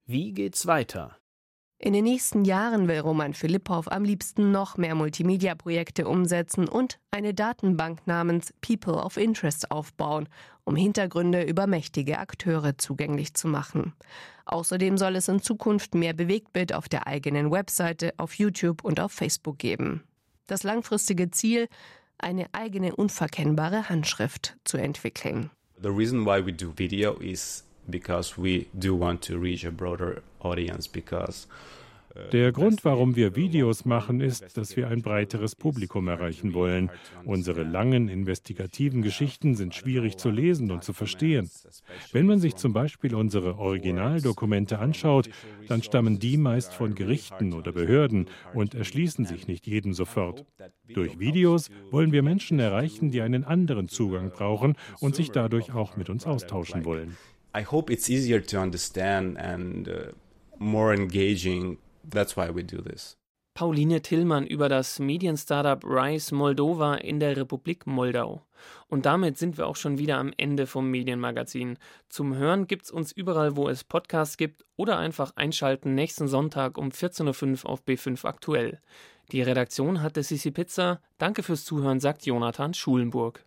Wie 0.06 0.32
geht's 0.32 0.66
weiter? 0.66 1.21
In 1.84 1.94
den 1.94 2.04
nächsten 2.04 2.44
Jahren 2.44 2.86
will 2.86 3.00
Roman 3.00 3.34
Philippov 3.34 3.88
am 3.90 4.04
liebsten 4.04 4.52
noch 4.52 4.76
mehr 4.76 4.94
Multimedia-Projekte 4.94 6.06
umsetzen 6.06 6.68
und 6.68 7.00
eine 7.10 7.34
Datenbank 7.34 8.06
namens 8.06 8.54
People 8.60 9.02
of 9.02 9.16
Interest 9.16 9.68
aufbauen, 9.72 10.28
um 10.62 10.76
Hintergründe 10.76 11.42
über 11.42 11.66
mächtige 11.66 12.20
Akteure 12.20 12.78
zugänglich 12.78 13.34
zu 13.34 13.48
machen. 13.48 13.94
Außerdem 14.44 14.96
soll 14.96 15.16
es 15.16 15.26
in 15.26 15.42
Zukunft 15.42 15.96
mehr 15.96 16.12
Bewegtbild 16.12 16.72
auf 16.72 16.88
der 16.88 17.08
eigenen 17.08 17.50
Webseite, 17.50 18.12
auf 18.16 18.34
YouTube 18.34 18.84
und 18.84 19.00
auf 19.00 19.10
Facebook 19.10 19.58
geben. 19.58 20.04
Das 20.46 20.62
langfristige 20.62 21.32
Ziel, 21.32 21.66
eine 22.16 22.46
eigene 22.52 22.94
unverkennbare 22.94 23.88
Handschrift 23.88 24.56
zu 24.62 24.76
entwickeln. 24.76 25.50
The 25.82 25.88
reason 25.88 26.24
why 26.24 26.46
we 26.46 26.52
do 26.52 26.72
video 26.76 27.14
is 27.14 27.64
because 27.88 28.40
we 28.40 28.66
do 28.78 28.94
want 28.94 29.22
to 29.22 29.38
reach 29.38 29.64
a 29.64 29.70
broader 29.70 30.22
audience 30.40 30.88
because 30.88 31.46
der 32.32 32.52
Grund, 32.52 32.84
warum 32.84 33.16
wir 33.16 33.36
Videos 33.36 33.84
machen, 33.84 34.20
ist, 34.20 34.56
dass 34.58 34.76
wir 34.76 34.88
ein 34.88 35.00
breiteres 35.00 35.56
Publikum 35.56 36.08
erreichen 36.08 36.52
wollen. 36.52 36.90
Unsere 37.24 37.62
langen 37.62 38.08
investigativen 38.08 39.02
Geschichten 39.02 39.54
sind 39.54 39.74
schwierig 39.74 40.18
zu 40.18 40.30
lesen 40.30 40.70
und 40.70 40.84
zu 40.84 40.92
verstehen. 40.92 41.50
Wenn 42.12 42.26
man 42.26 42.38
sich 42.38 42.56
zum 42.56 42.74
Beispiel 42.74 43.14
unsere 43.14 43.58
Originaldokumente 43.58 44.78
anschaut, 44.78 45.30
dann 45.68 45.82
stammen 45.82 46.18
die 46.18 46.36
meist 46.36 46.74
von 46.74 46.94
Gerichten 46.94 47.54
oder 47.54 47.72
Behörden 47.72 48.26
und 48.52 48.74
erschließen 48.74 49.24
sich 49.24 49.46
nicht 49.46 49.66
jedem 49.66 49.94
sofort. 49.94 50.44
Durch 50.92 51.18
Videos 51.18 51.70
wollen 51.90 52.12
wir 52.12 52.22
Menschen 52.22 52.58
erreichen, 52.58 53.10
die 53.10 53.22
einen 53.22 53.44
anderen 53.44 53.88
Zugang 53.88 54.30
brauchen 54.30 54.76
und 55.00 55.14
sich 55.14 55.30
dadurch 55.30 55.72
auch 55.72 55.96
mit 55.96 56.10
uns 56.10 56.26
austauschen 56.26 56.84
wollen. 56.84 57.16
I 57.54 57.64
hope 57.64 57.92
it's 57.92 58.08
easier 58.08 58.40
to 58.40 58.58
understand 58.58 59.38
and 59.38 59.88
uh, 59.88 60.12
more 60.58 60.94
engaging 60.94 61.78
That's 62.08 62.36
why 62.36 62.50
we 62.54 62.62
do 62.62 62.80
this. 62.82 63.16
Pauline 63.54 64.00
Tillmann 64.00 64.46
über 64.46 64.70
das 64.70 64.98
Medienstartup 64.98 65.84
Rise 65.84 66.34
Moldova 66.34 66.94
in 66.94 67.20
der 67.20 67.36
Republik 67.36 67.86
Moldau. 67.86 68.46
Und 68.88 69.04
damit 69.04 69.36
sind 69.36 69.58
wir 69.58 69.66
auch 69.66 69.76
schon 69.76 69.98
wieder 69.98 70.16
am 70.16 70.32
Ende 70.38 70.66
vom 70.66 70.90
Medienmagazin. 70.90 71.76
Zum 72.08 72.34
Hören 72.34 72.66
gibt's 72.66 72.90
uns 72.90 73.12
überall, 73.12 73.54
wo 73.54 73.68
es 73.68 73.84
Podcasts 73.84 74.38
gibt 74.38 74.64
oder 74.76 74.98
einfach 74.98 75.36
einschalten 75.36 75.94
nächsten 75.94 76.28
Sonntag 76.28 76.78
um 76.78 76.88
14.05 76.88 77.64
Uhr 77.64 77.70
auf 77.70 77.82
B5 77.84 78.24
aktuell. 78.24 78.80
Die 79.32 79.42
Redaktion 79.42 80.00
hatte 80.00 80.22
Sissi 80.22 80.50
Pizza. 80.50 81.02
Danke 81.18 81.42
fürs 81.42 81.64
Zuhören, 81.66 82.00
sagt 82.00 82.24
Jonathan 82.24 82.72
Schulenburg. 82.72 83.44